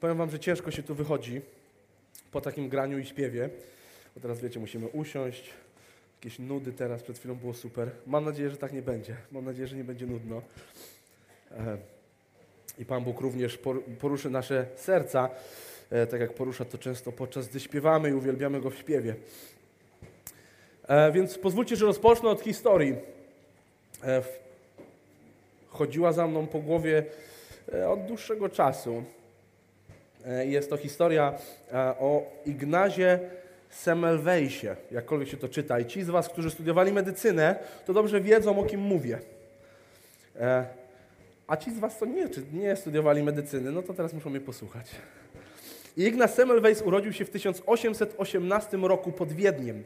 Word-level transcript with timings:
Powiem 0.00 0.16
wam, 0.18 0.30
że 0.30 0.38
ciężko 0.38 0.70
się 0.70 0.82
tu 0.82 0.94
wychodzi 0.94 1.40
po 2.32 2.40
takim 2.40 2.68
graniu 2.68 2.98
i 2.98 3.04
śpiewie. 3.04 3.48
Bo 4.14 4.20
teraz 4.20 4.40
wiecie, 4.40 4.60
musimy 4.60 4.88
usiąść. 4.88 5.50
Jakieś 6.20 6.38
nudy 6.38 6.72
teraz, 6.72 7.02
przed 7.02 7.18
chwilą 7.18 7.34
było 7.34 7.54
super. 7.54 7.90
Mam 8.06 8.24
nadzieję, 8.24 8.50
że 8.50 8.56
tak 8.56 8.72
nie 8.72 8.82
będzie. 8.82 9.16
Mam 9.32 9.44
nadzieję, 9.44 9.68
że 9.68 9.76
nie 9.76 9.84
będzie 9.84 10.06
nudno. 10.06 10.42
E, 11.50 11.76
I 12.78 12.84
Pan 12.84 13.04
Bóg 13.04 13.20
również 13.20 13.58
por- 13.58 13.82
poruszy 13.84 14.30
nasze 14.30 14.66
serca, 14.76 15.30
e, 15.90 16.06
tak 16.06 16.20
jak 16.20 16.34
porusza 16.34 16.64
to 16.64 16.78
często 16.78 17.12
podczas 17.12 17.48
gdy 17.48 17.60
śpiewamy 17.60 18.08
i 18.10 18.12
uwielbiamy 18.12 18.60
Go 18.60 18.70
w 18.70 18.78
śpiewie. 18.78 19.14
E, 20.88 21.12
Więc 21.12 21.38
pozwólcie, 21.38 21.76
że 21.76 21.86
rozpocznę 21.86 22.28
od 22.28 22.40
historii. 22.40 22.94
Chodziła 25.68 26.12
za 26.12 26.26
mną 26.26 26.46
po 26.46 26.58
głowie 26.58 27.04
od 27.88 28.06
dłuższego 28.06 28.48
czasu. 28.48 29.04
E, 30.26 30.46
Jest 30.46 30.70
to 30.70 30.76
historia 30.76 31.32
e, 31.72 31.76
o 31.78 32.22
Ignazie 32.46 33.20
Semmelweisie, 33.70 34.76
jakkolwiek 34.90 35.28
się 35.28 35.36
to 35.36 35.48
czyta. 35.48 35.80
I 35.80 35.86
ci 35.86 36.02
z 36.02 36.10
Was, 36.10 36.28
którzy 36.28 36.50
studiowali 36.50 36.92
medycynę, 36.92 37.56
to 37.86 37.92
dobrze 37.92 38.20
wiedzą, 38.20 38.58
o 38.58 38.64
kim 38.64 38.80
mówię. 38.80 39.18
E, 40.40 40.64
A 41.46 41.56
ci 41.56 41.70
z 41.70 41.78
Was, 41.78 41.98
co 41.98 42.06
nie, 42.06 42.28
nie 42.52 42.76
studiowali 42.76 43.22
medycyny, 43.22 43.72
no 43.72 43.82
to 43.82 43.94
teraz 43.94 44.12
muszą 44.12 44.30
mnie 44.30 44.40
posłuchać. 44.40 44.86
Ignaz 45.96 46.34
Semmelweis 46.34 46.82
urodził 46.82 47.12
się 47.12 47.24
w 47.24 47.30
1818 47.30 48.76
roku 48.76 49.12
pod 49.12 49.32
Wiedniem. 49.32 49.84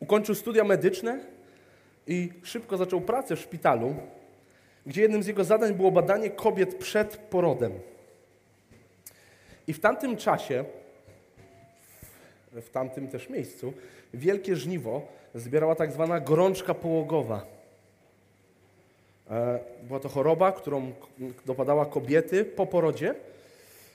Ukończył 0.00 0.34
studia 0.34 0.64
medyczne 0.64 1.20
i 2.06 2.32
szybko 2.42 2.76
zaczął 2.76 3.00
pracę 3.00 3.36
w 3.36 3.40
szpitalu, 3.40 3.94
gdzie 4.86 5.02
jednym 5.02 5.22
z 5.22 5.26
jego 5.26 5.44
zadań 5.44 5.74
było 5.74 5.90
badanie 5.90 6.30
kobiet 6.30 6.74
przed 6.74 7.16
porodem. 7.16 7.72
I 9.68 9.72
w 9.72 9.80
tamtym 9.80 10.16
czasie, 10.16 10.64
w 12.52 12.70
tamtym 12.70 13.08
też 13.08 13.28
miejscu, 13.28 13.72
wielkie 14.14 14.56
żniwo 14.56 15.02
zbierała 15.34 15.74
tak 15.74 15.92
zwana 15.92 16.20
gorączka 16.20 16.74
połogowa. 16.74 17.46
E, 19.30 19.58
Była 19.82 20.00
to 20.00 20.08
choroba, 20.08 20.52
którą 20.52 20.92
dopadała 21.46 21.86
kobiety 21.86 22.44
po 22.44 22.66
porodzie 22.66 23.14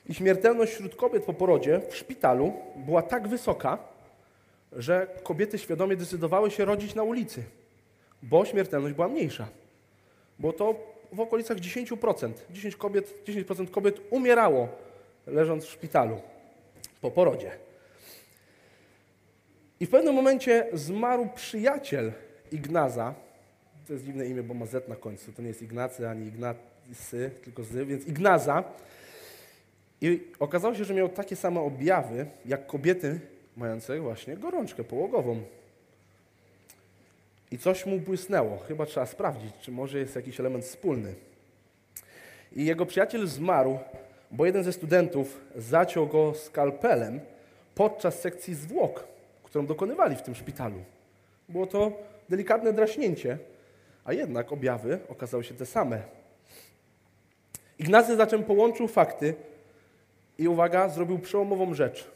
i 0.09 0.13
śmiertelność 0.13 0.73
wśród 0.73 0.95
kobiet 0.95 1.23
po 1.23 1.33
porodzie 1.33 1.81
w 1.89 1.95
szpitalu 1.95 2.53
była 2.75 3.01
tak 3.01 3.27
wysoka, 3.27 3.77
że 4.71 5.07
kobiety 5.23 5.57
świadomie 5.59 5.95
decydowały 5.95 6.51
się 6.51 6.65
rodzić 6.65 6.95
na 6.95 7.03
ulicy, 7.03 7.43
bo 8.23 8.45
śmiertelność 8.45 8.95
była 8.95 9.07
mniejsza. 9.07 9.47
Było 10.39 10.53
to 10.53 10.75
w 11.11 11.19
okolicach 11.19 11.57
10%. 11.57 12.31
10 12.49 12.75
kobiet, 12.75 13.25
10% 13.27 13.71
kobiet 13.71 13.99
umierało 14.09 14.67
leżąc 15.27 15.65
w 15.65 15.69
szpitalu 15.69 16.21
po 17.01 17.11
porodzie. 17.11 17.51
I 19.79 19.85
w 19.85 19.89
pewnym 19.89 20.15
momencie 20.15 20.67
zmarł 20.73 21.29
przyjaciel 21.35 22.11
Ignaza. 22.51 23.13
To 23.87 23.93
jest 23.93 24.05
dziwne 24.05 24.25
imię, 24.25 24.43
bo 24.43 24.53
ma 24.53 24.65
Z 24.65 24.87
na 24.87 24.95
końcu. 24.95 25.31
To 25.31 25.41
nie 25.41 25.47
jest 25.47 25.61
Ignacy 25.61 26.09
ani 26.09 26.27
Ignacy, 26.27 27.31
tylko 27.43 27.63
Z, 27.63 27.87
więc 27.87 28.07
Ignaza. 28.07 28.63
I 30.01 30.21
okazało 30.39 30.75
się, 30.75 30.85
że 30.85 30.93
miał 30.93 31.09
takie 31.09 31.35
same 31.35 31.59
objawy 31.61 32.25
jak 32.45 32.67
kobiety 32.67 33.19
mające 33.57 33.99
właśnie 33.99 34.37
gorączkę 34.37 34.83
połogową. 34.83 35.43
I 37.51 37.57
coś 37.57 37.85
mu 37.85 37.99
błysnęło. 37.99 38.57
Chyba 38.57 38.85
trzeba 38.85 39.05
sprawdzić, 39.05 39.53
czy 39.61 39.71
może 39.71 39.99
jest 39.99 40.15
jakiś 40.15 40.39
element 40.39 40.65
wspólny. 40.65 41.13
I 42.55 42.65
jego 42.65 42.85
przyjaciel 42.85 43.27
zmarł, 43.27 43.79
bo 44.33 44.45
jeden 44.45 44.63
ze 44.63 44.73
studentów 44.73 45.41
zaciął 45.55 46.07
go 46.07 46.33
skalpelem 46.33 47.19
podczas 47.75 48.19
sekcji 48.19 48.55
zwłok, 48.55 49.03
którą 49.43 49.65
dokonywali 49.65 50.15
w 50.15 50.21
tym 50.21 50.35
szpitalu. 50.35 50.83
Było 51.49 51.67
to 51.67 51.91
delikatne 52.29 52.73
draśnięcie, 52.73 53.37
a 54.05 54.13
jednak 54.13 54.51
objawy 54.51 54.99
okazały 55.09 55.43
się 55.43 55.53
te 55.53 55.65
same. 55.65 56.01
Ignacy 57.79 58.15
zatem 58.15 58.43
połączył 58.43 58.87
fakty 58.87 59.33
i 60.37 60.47
uwaga, 60.47 60.89
zrobił 60.89 61.19
przełomową 61.19 61.73
rzecz. 61.73 62.07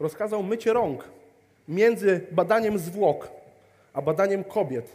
Rozkazał 0.00 0.42
mycie 0.42 0.72
rąk 0.72 1.04
między 1.68 2.26
badaniem 2.32 2.78
zwłok 2.78 3.40
a 3.92 4.02
badaniem 4.02 4.44
kobiet 4.44 4.92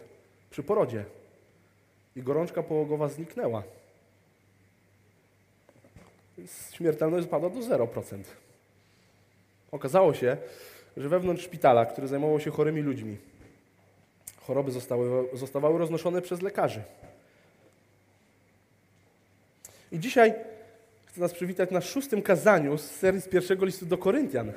przy 0.50 0.64
porodzie. 0.64 1.06
I 2.16 2.24
gorączka 2.24 2.64
połogowa 2.64 3.10
zniknęła. 3.10 3.64
Śmiertelność 6.72 7.28
spadła 7.28 7.50
do 7.50 7.60
0%. 7.60 8.24
Okazało 9.72 10.14
się, 10.14 10.38
że 10.98 11.10
wewnątrz 11.10 11.44
szpitala, 11.44 11.86
który 11.86 12.08
zajmował 12.08 12.40
się 12.40 12.52
chorymi 12.52 12.82
ludźmi, 12.82 13.18
choroby 14.38 14.72
zostały, 14.72 15.28
zostawały 15.34 15.80
roznoszone 15.80 16.22
przez 16.22 16.42
lekarzy. 16.42 16.82
I 19.92 20.00
dzisiaj 20.00 20.34
chcę 21.06 21.22
nas 21.22 21.34
przywitać 21.34 21.72
na 21.72 21.82
szóstym 21.82 22.22
kazaniu 22.22 22.78
z 22.78 22.92
serii 22.92 23.22
z 23.22 23.28
pierwszego 23.28 23.66
listu 23.66 23.86
do 23.86 23.98
Koryntian, 23.98 24.54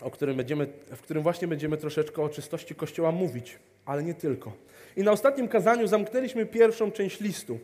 o 0.00 0.10
którym 0.10 0.36
będziemy, 0.36 0.66
w 0.90 1.00
którym 1.00 1.22
właśnie 1.22 1.48
będziemy 1.48 1.76
troszeczkę 1.76 2.22
o 2.22 2.28
czystości 2.28 2.74
Kościoła 2.74 3.12
mówić, 3.12 3.58
ale 3.84 4.02
nie 4.02 4.14
tylko. 4.14 4.52
I 4.96 5.02
na 5.02 5.12
ostatnim 5.12 5.48
kazaniu 5.48 5.86
zamknęliśmy 5.86 6.46
pierwszą 6.46 6.92
część 6.92 7.20
listu, 7.20 7.58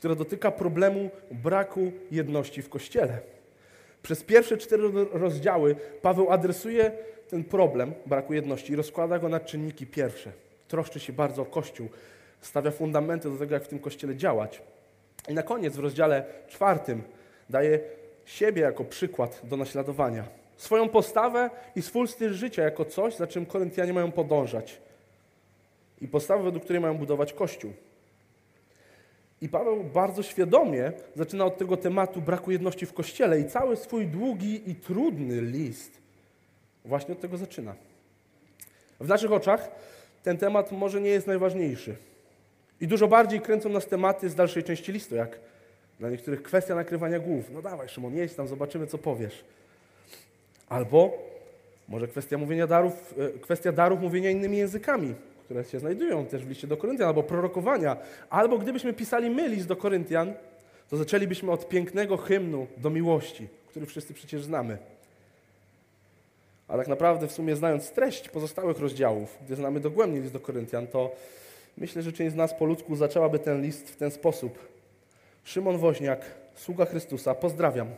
która 0.00 0.14
dotyka 0.14 0.50
problemu 0.50 1.10
braku 1.30 1.92
jedności 2.10 2.62
w 2.62 2.68
Kościele. 2.68 3.18
Przez 4.02 4.24
pierwsze 4.24 4.56
cztery 4.56 4.82
rozdziały 5.12 5.76
Paweł 6.02 6.30
adresuje 6.30 6.92
ten 7.28 7.44
problem 7.44 7.94
braku 8.06 8.34
jedności 8.34 8.72
i 8.72 8.76
rozkłada 8.76 9.18
go 9.18 9.28
na 9.28 9.40
czynniki 9.40 9.86
pierwsze. 9.86 10.32
Troszczy 10.68 11.00
się 11.00 11.12
bardzo 11.12 11.42
o 11.42 11.44
Kościół, 11.44 11.88
stawia 12.40 12.70
fundamenty 12.70 13.30
do 13.30 13.36
tego, 13.36 13.54
jak 13.54 13.64
w 13.64 13.68
tym 13.68 13.78
Kościele 13.78 14.16
działać. 14.16 14.62
I 15.28 15.34
na 15.34 15.42
koniec 15.42 15.76
w 15.76 15.78
rozdziale 15.78 16.24
czwartym 16.48 17.02
daje 17.50 17.80
siebie 18.24 18.62
jako 18.62 18.84
przykład 18.84 19.40
do 19.44 19.56
naśladowania. 19.56 20.24
Swoją 20.56 20.88
postawę 20.88 21.50
i 21.76 21.82
swój 21.82 22.08
styl 22.08 22.32
życia 22.32 22.62
jako 22.62 22.84
coś, 22.84 23.16
za 23.16 23.26
czym 23.26 23.46
Koryntianie 23.46 23.92
mają 23.92 24.12
podążać. 24.12 24.78
I 26.00 26.08
postawę, 26.08 26.44
według 26.44 26.64
której 26.64 26.80
mają 26.80 26.98
budować 26.98 27.32
Kościół. 27.32 27.72
I 29.40 29.48
Paweł 29.48 29.84
bardzo 29.84 30.22
świadomie 30.22 30.92
zaczyna 31.16 31.44
od 31.44 31.58
tego 31.58 31.76
tematu 31.76 32.22
braku 32.22 32.50
jedności 32.50 32.86
w 32.86 32.92
Kościele 32.92 33.40
i 33.40 33.44
cały 33.44 33.76
swój 33.76 34.06
długi 34.06 34.70
i 34.70 34.74
trudny 34.74 35.40
list 35.40 36.00
właśnie 36.84 37.12
od 37.12 37.20
tego 37.20 37.36
zaczyna. 37.36 37.74
W 39.00 39.08
naszych 39.08 39.32
oczach 39.32 39.70
ten 40.22 40.38
temat 40.38 40.72
może 40.72 41.00
nie 41.00 41.10
jest 41.10 41.26
najważniejszy. 41.26 41.96
I 42.80 42.88
dużo 42.88 43.08
bardziej 43.08 43.40
kręcą 43.40 43.68
nas 43.68 43.86
tematy 43.86 44.30
z 44.30 44.34
dalszej 44.34 44.64
części 44.64 44.92
listu, 44.92 45.14
jak 45.14 45.38
dla 45.98 46.10
niektórych 46.10 46.42
kwestia 46.42 46.74
nakrywania 46.74 47.18
głów. 47.18 47.44
No 47.52 47.62
dawaj 47.62 47.88
Szymon, 47.88 48.16
jedź 48.16 48.34
tam, 48.34 48.48
zobaczymy 48.48 48.86
co 48.86 48.98
powiesz. 48.98 49.44
Albo 50.68 51.18
może 51.88 52.08
kwestia 52.08 52.38
mówienia 52.38 52.66
darów, 52.66 53.14
e, 53.18 53.38
kwestia 53.38 53.72
darów 53.72 54.00
mówienia 54.00 54.30
innymi 54.30 54.56
językami, 54.56 55.14
które 55.50 55.64
się 55.64 55.78
znajdują 55.78 56.26
też 56.26 56.44
w 56.44 56.48
liście 56.48 56.66
do 56.66 56.76
Koryntian, 56.76 57.08
albo 57.08 57.22
prorokowania. 57.22 57.96
Albo 58.30 58.58
gdybyśmy 58.58 58.92
pisali 58.92 59.30
my 59.30 59.48
list 59.48 59.66
do 59.66 59.76
Koryntian, 59.76 60.32
to 60.88 60.96
zaczęlibyśmy 60.96 61.52
od 61.52 61.68
pięknego 61.68 62.16
hymnu 62.16 62.66
do 62.76 62.90
miłości, 62.90 63.48
który 63.68 63.86
wszyscy 63.86 64.14
przecież 64.14 64.44
znamy. 64.44 64.78
A 66.68 66.76
tak 66.76 66.88
naprawdę 66.88 67.28
w 67.28 67.32
sumie 67.32 67.56
znając 67.56 67.90
treść 67.90 68.28
pozostałych 68.28 68.78
rozdziałów, 68.78 69.38
gdy 69.46 69.56
znamy 69.56 69.80
dogłębnie 69.80 70.20
list 70.20 70.32
do 70.32 70.40
Koryntian, 70.40 70.86
to 70.86 71.12
myślę, 71.76 72.02
że 72.02 72.12
część 72.12 72.32
z 72.32 72.36
nas 72.36 72.54
po 72.54 72.64
ludzku 72.64 72.96
zaczęłaby 72.96 73.38
ten 73.38 73.62
list 73.62 73.90
w 73.90 73.96
ten 73.96 74.10
sposób. 74.10 74.58
Szymon 75.44 75.78
Woźniak, 75.78 76.20
sługa 76.54 76.84
Chrystusa, 76.84 77.34
pozdrawiam. 77.34 77.88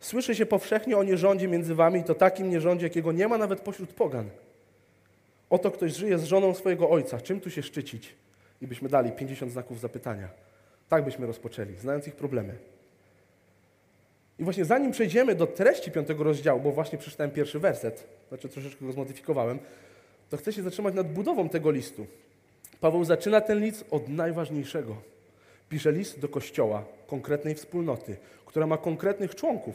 Słyszy 0.00 0.34
się 0.34 0.46
powszechnie 0.46 0.96
o 0.96 1.02
nierządzie 1.02 1.48
między 1.48 1.74
wami 1.74 2.00
i 2.00 2.04
to 2.04 2.14
takim 2.14 2.50
nierządzie, 2.50 2.86
jakiego 2.86 3.12
nie 3.12 3.28
ma 3.28 3.38
nawet 3.38 3.60
pośród 3.60 3.92
pogan. 3.92 4.30
Oto 5.52 5.70
ktoś 5.70 5.96
żyje 5.96 6.18
z 6.18 6.24
żoną 6.24 6.54
swojego 6.54 6.90
ojca. 6.90 7.20
Czym 7.20 7.40
tu 7.40 7.50
się 7.50 7.62
szczycić? 7.62 8.14
I 8.62 8.66
byśmy 8.66 8.88
dali 8.88 9.12
50 9.12 9.52
znaków 9.52 9.80
zapytania. 9.80 10.28
Tak 10.88 11.04
byśmy 11.04 11.26
rozpoczęli, 11.26 11.74
znając 11.78 12.06
ich 12.06 12.16
problemy. 12.16 12.54
I 14.38 14.44
właśnie 14.44 14.64
zanim 14.64 14.92
przejdziemy 14.92 15.34
do 15.34 15.46
treści 15.46 15.90
piątego 15.90 16.24
rozdziału, 16.24 16.60
bo 16.60 16.72
właśnie 16.72 16.98
przeczytałem 16.98 17.30
pierwszy 17.30 17.58
werset, 17.58 18.06
znaczy 18.28 18.48
troszeczkę 18.48 18.84
go 18.84 18.92
zmodyfikowałem, 18.92 19.58
to 20.30 20.36
chcę 20.36 20.52
się 20.52 20.62
zatrzymać 20.62 20.94
nad 20.94 21.12
budową 21.12 21.48
tego 21.48 21.70
listu. 21.70 22.06
Paweł 22.80 23.04
zaczyna 23.04 23.40
ten 23.40 23.60
list 23.60 23.84
od 23.90 24.08
najważniejszego. 24.08 24.96
Pisze 25.68 25.92
list 25.92 26.20
do 26.20 26.28
kościoła, 26.28 26.84
konkretnej 27.06 27.54
wspólnoty, 27.54 28.16
która 28.46 28.66
ma 28.66 28.78
konkretnych 28.78 29.34
członków, 29.34 29.74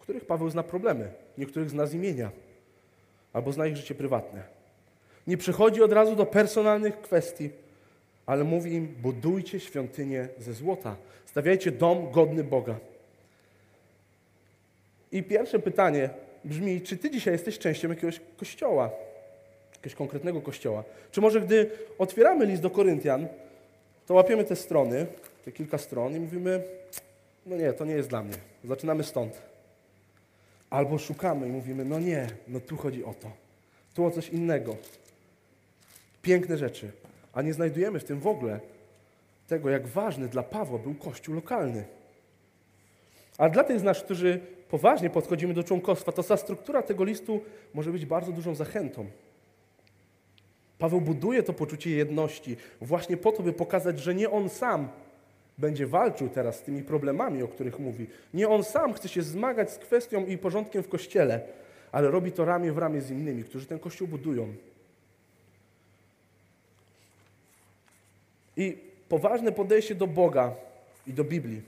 których 0.00 0.24
Paweł 0.24 0.50
zna 0.50 0.62
problemy, 0.62 1.10
niektórych 1.38 1.70
zna 1.70 1.86
z 1.86 1.94
imienia, 1.94 2.30
albo 3.32 3.52
zna 3.52 3.66
ich 3.66 3.76
życie 3.76 3.94
prywatne. 3.94 4.57
Nie 5.28 5.36
przychodzi 5.36 5.82
od 5.82 5.92
razu 5.92 6.16
do 6.16 6.26
personalnych 6.26 7.00
kwestii, 7.00 7.50
ale 8.26 8.44
mówi 8.44 8.72
im: 8.72 8.86
budujcie 8.86 9.60
świątynię 9.60 10.28
ze 10.38 10.52
złota, 10.52 10.96
stawiajcie 11.26 11.72
dom 11.72 12.10
godny 12.10 12.44
Boga. 12.44 12.74
I 15.12 15.22
pierwsze 15.22 15.58
pytanie 15.58 16.10
brzmi, 16.44 16.80
czy 16.80 16.96
ty 16.96 17.10
dzisiaj 17.10 17.34
jesteś 17.34 17.58
częścią 17.58 17.88
jakiegoś 17.88 18.20
kościoła? 18.36 18.90
Jakiegoś 19.72 19.94
konkretnego 19.94 20.40
kościoła? 20.40 20.84
Czy 21.10 21.20
może 21.20 21.40
gdy 21.40 21.70
otwieramy 21.98 22.46
list 22.46 22.62
do 22.62 22.70
Koryntian, 22.70 23.28
to 24.06 24.14
łapiemy 24.14 24.44
te 24.44 24.56
strony, 24.56 25.06
te 25.44 25.52
kilka 25.52 25.78
stron 25.78 26.16
i 26.16 26.20
mówimy, 26.20 26.62
no 27.46 27.56
nie, 27.56 27.72
to 27.72 27.84
nie 27.84 27.94
jest 27.94 28.08
dla 28.08 28.22
mnie. 28.22 28.36
Zaczynamy 28.64 29.04
stąd. 29.04 29.42
Albo 30.70 30.98
szukamy 30.98 31.48
i 31.48 31.50
mówimy, 31.50 31.84
no 31.84 32.00
nie, 32.00 32.26
no 32.48 32.60
tu 32.60 32.76
chodzi 32.76 33.04
o 33.04 33.14
to. 33.14 33.30
Tu 33.94 34.04
o 34.04 34.10
coś 34.10 34.28
innego. 34.28 34.76
Piękne 36.22 36.56
rzeczy. 36.56 36.92
A 37.32 37.42
nie 37.42 37.52
znajdujemy 37.52 38.00
w 38.00 38.04
tym 38.04 38.20
w 38.20 38.26
ogóle 38.26 38.60
tego, 39.46 39.70
jak 39.70 39.86
ważny 39.86 40.28
dla 40.28 40.42
Pawła 40.42 40.78
był 40.78 40.94
kościół 40.94 41.34
lokalny. 41.34 41.84
A 43.38 43.48
dla 43.48 43.64
tych 43.64 43.80
z 43.80 43.82
nas, 43.82 44.02
którzy 44.02 44.40
poważnie 44.68 45.10
podchodzimy 45.10 45.54
do 45.54 45.64
członkostwa, 45.64 46.12
to 46.12 46.22
ta 46.22 46.36
struktura 46.36 46.82
tego 46.82 47.04
listu 47.04 47.40
może 47.74 47.92
być 47.92 48.06
bardzo 48.06 48.32
dużą 48.32 48.54
zachętą. 48.54 49.06
Paweł 50.78 51.00
buduje 51.00 51.42
to 51.42 51.52
poczucie 51.52 51.90
jedności 51.90 52.56
właśnie 52.80 53.16
po 53.16 53.32
to, 53.32 53.42
by 53.42 53.52
pokazać, 53.52 53.98
że 53.98 54.14
nie 54.14 54.30
on 54.30 54.48
sam 54.48 54.88
będzie 55.58 55.86
walczył 55.86 56.28
teraz 56.28 56.56
z 56.56 56.62
tymi 56.62 56.82
problemami, 56.82 57.42
o 57.42 57.48
których 57.48 57.78
mówi. 57.78 58.06
Nie 58.34 58.48
on 58.48 58.64
sam 58.64 58.92
chce 58.92 59.08
się 59.08 59.22
zmagać 59.22 59.72
z 59.72 59.78
kwestią 59.78 60.26
i 60.26 60.38
porządkiem 60.38 60.82
w 60.82 60.88
kościele, 60.88 61.40
ale 61.92 62.10
robi 62.10 62.32
to 62.32 62.44
ramię 62.44 62.72
w 62.72 62.78
ramię 62.78 63.00
z 63.00 63.10
innymi, 63.10 63.44
którzy 63.44 63.66
ten 63.66 63.78
kościół 63.78 64.08
budują. 64.08 64.54
I 68.58 68.78
poważne 69.08 69.52
podejście 69.52 69.94
do 69.94 70.06
Boga 70.06 70.54
i 71.06 71.12
do 71.12 71.24
Biblii 71.24 71.62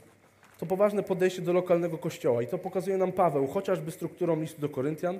to 0.61 0.65
poważne 0.65 1.03
podejście 1.03 1.41
do 1.41 1.53
lokalnego 1.53 1.97
kościoła. 1.97 2.41
I 2.41 2.47
to 2.47 2.57
pokazuje 2.57 2.97
nam 2.97 3.11
Paweł, 3.11 3.47
chociażby 3.47 3.91
strukturą 3.91 4.41
listu 4.41 4.61
do 4.61 4.69
Koryntian. 4.69 5.19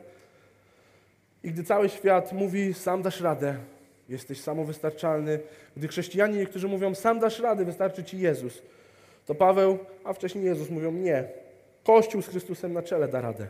I 1.44 1.52
gdy 1.52 1.64
cały 1.64 1.90
świat 1.90 2.34
mówi, 2.34 2.74
sam 2.74 3.02
dasz 3.02 3.22
radę, 3.22 3.56
jesteś 4.10 4.42
samowystarczalny, 4.42 5.40
gdy 5.78 5.88
chrześcijanie 5.88 6.38
niektórzy 6.38 6.68
mówią, 6.68 6.96
sam 6.96 7.20
dasz 7.20 7.40
radę, 7.40 7.66
wystarczy 7.66 8.04
ci 8.04 8.20
Jezus, 8.20 8.62
to 9.26 9.36
Paweł, 9.36 9.80
a 10.04 10.14
wcześniej 10.14 10.46
Jezus 10.46 10.70
mówią, 10.70 10.92
nie, 10.92 11.28
Kościół 11.84 12.22
z 12.22 12.28
Chrystusem 12.28 12.74
na 12.74 12.82
czele 12.82 13.08
da 13.08 13.22
radę. 13.22 13.48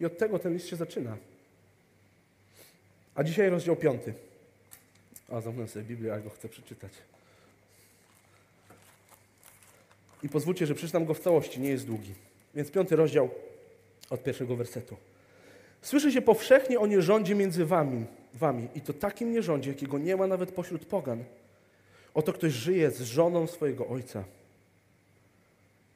I 0.00 0.04
od 0.06 0.18
tego 0.18 0.38
ten 0.38 0.52
list 0.52 0.68
się 0.68 0.76
zaczyna. 0.76 1.16
A 3.14 3.24
dzisiaj 3.24 3.50
rozdział 3.50 3.76
piąty. 3.76 4.14
A, 5.28 5.40
zamknę 5.40 5.68
sobie 5.68 5.84
Biblię, 5.84 6.14
a 6.14 6.20
go 6.20 6.30
chcę 6.30 6.48
przeczytać. 6.48 6.92
I 10.22 10.28
pozwólcie, 10.28 10.66
że 10.66 10.74
przeczytam 10.74 11.04
go 11.04 11.14
w 11.14 11.20
całości, 11.20 11.60
nie 11.60 11.68
jest 11.68 11.86
długi. 11.86 12.14
Więc 12.54 12.70
piąty 12.70 12.96
rozdział 12.96 13.30
od 14.10 14.22
pierwszego 14.22 14.56
wersetu. 14.56 14.96
Słyszy 15.82 16.12
się 16.12 16.22
powszechnie 16.22 16.80
o 16.80 16.86
nierządzie 16.86 17.34
między 17.34 17.64
wami, 17.64 18.06
wami 18.34 18.68
i 18.74 18.80
to 18.80 18.92
takim 18.92 19.32
nierządzie, 19.32 19.70
jakiego 19.70 19.98
nie 19.98 20.16
ma 20.16 20.26
nawet 20.26 20.52
pośród 20.52 20.84
pogan. 20.84 21.24
Oto 22.14 22.32
ktoś 22.32 22.52
żyje 22.52 22.90
z 22.90 23.00
żoną 23.00 23.46
swojego 23.46 23.86
ojca. 23.86 24.24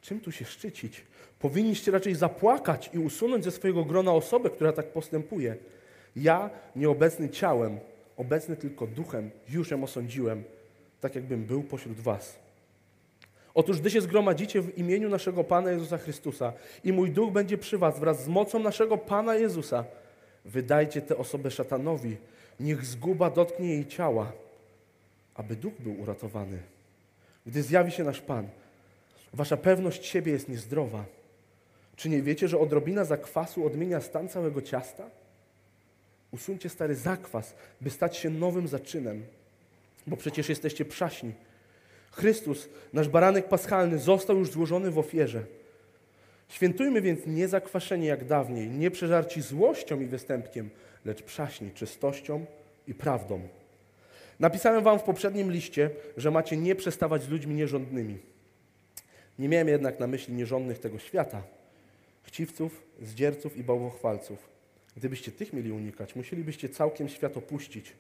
Czym 0.03 0.21
tu 0.21 0.33
się 0.33 0.45
szczycić? 0.45 1.05
Powinniście 1.39 1.91
raczej 1.91 2.15
zapłakać 2.15 2.91
i 2.93 2.99
usunąć 2.99 3.45
ze 3.45 3.51
swojego 3.51 3.85
grona 3.85 4.13
osobę, 4.13 4.51
która 4.51 4.73
tak 4.73 4.87
postępuje. 4.87 5.57
Ja, 6.17 6.51
nieobecny 6.77 7.29
ciałem, 7.29 7.79
obecny 8.17 8.57
tylko 8.57 8.87
duchem, 8.87 9.31
już 9.49 9.71
ją 9.71 9.85
osądziłem, 9.85 10.45
tak 11.01 11.15
jakbym 11.15 11.45
był 11.45 11.63
pośród 11.63 12.01
was. 12.01 12.39
Otóż 13.55 13.81
gdy 13.81 13.91
się 13.91 14.01
zgromadzicie 14.01 14.61
w 14.61 14.79
imieniu 14.79 15.09
naszego 15.09 15.45
Pana 15.45 15.71
Jezusa 15.71 15.99
Chrystusa 15.99 16.53
i 16.85 16.93
mój 16.93 17.11
duch 17.11 17.33
będzie 17.33 17.59
przy 17.59 17.79
was 17.79 17.99
wraz 17.99 18.25
z 18.25 18.29
mocą 18.29 18.59
naszego 18.59 18.99
Pana 18.99 19.35
Jezusa, 19.35 19.85
wydajcie 20.45 21.03
tę 21.03 21.17
osobę 21.17 21.51
szatanowi, 21.51 22.17
niech 22.61 22.87
zguba 22.87 23.31
dotknie 23.31 23.69
jej 23.69 23.87
ciała, 23.87 24.33
aby 25.35 25.57
duch 25.57 25.75
był 25.79 26.01
uratowany. 26.01 26.59
Gdy 27.47 27.63
zjawi 27.63 27.93
się 27.93 28.05
nasz 28.05 28.21
Pan, 28.21 28.49
wasza 29.33 29.57
pewność 29.57 30.07
siebie 30.07 30.33
jest 30.33 30.49
niezdrowa. 30.49 31.05
Czy 31.97 32.09
nie 32.09 32.23
wiecie, 32.23 32.49
że 32.49 32.59
odrobina 32.59 33.05
zakwasu 33.05 33.67
odmienia 33.67 34.01
stan 34.01 34.29
całego 34.29 34.63
ciasta? 34.63 35.11
Usuńcie 36.33 36.69
stary 36.69 36.95
zakwas, 36.95 37.55
by 37.81 37.91
stać 37.91 38.17
się 38.17 38.31
nowym 38.31 38.69
zaczynem, 38.69 39.23
bo 40.07 40.17
przecież 40.17 40.49
jesteście 40.49 40.85
przaśni. 40.85 41.33
Chrystus, 42.11 42.69
nasz 42.93 43.09
baranek 43.09 43.49
paschalny, 43.49 43.99
został 43.99 44.39
już 44.39 44.51
złożony 44.51 44.91
w 44.91 44.99
ofierze. 44.99 45.45
Świętujmy 46.49 47.01
więc 47.01 47.27
nie 47.27 47.49
zakwaszeni 47.49 48.07
jak 48.07 48.25
dawniej, 48.25 48.71
nie 48.71 48.91
przeżarci 48.91 49.43
złością 49.43 50.01
i 50.01 50.07
występkiem, 50.07 50.71
lecz 51.05 51.23
przaśni 51.23 51.71
czystością 51.71 52.45
i 52.89 52.95
prawdą. 52.95 53.41
Napisałem 54.41 54.85
wam 54.85 54.99
w 54.99 55.03
poprzednim 55.03 55.53
liście, 55.53 55.91
że 56.17 56.31
macie 56.31 56.57
nie 56.57 56.75
przestawać 56.75 57.23
z 57.23 57.29
ludźmi 57.29 57.55
nierządnymi. 57.55 58.19
Nie 59.39 59.49
miałem 59.49 59.69
jednak 59.69 60.01
na 60.01 60.07
myśli 60.07 60.35
nierządnych 60.35 60.79
tego 60.79 60.99
świata, 60.99 61.43
chciwców, 62.23 62.83
zdzierców 63.03 63.57
i 63.57 63.65
bałwochwalców. 63.65 64.52
Gdybyście 64.97 65.33
tych 65.33 65.53
mieli 65.53 65.73
unikać, 65.73 66.17
musielibyście 66.17 66.69
całkiem 66.69 67.09
świat 67.09 67.37
opuścić. 67.37 67.93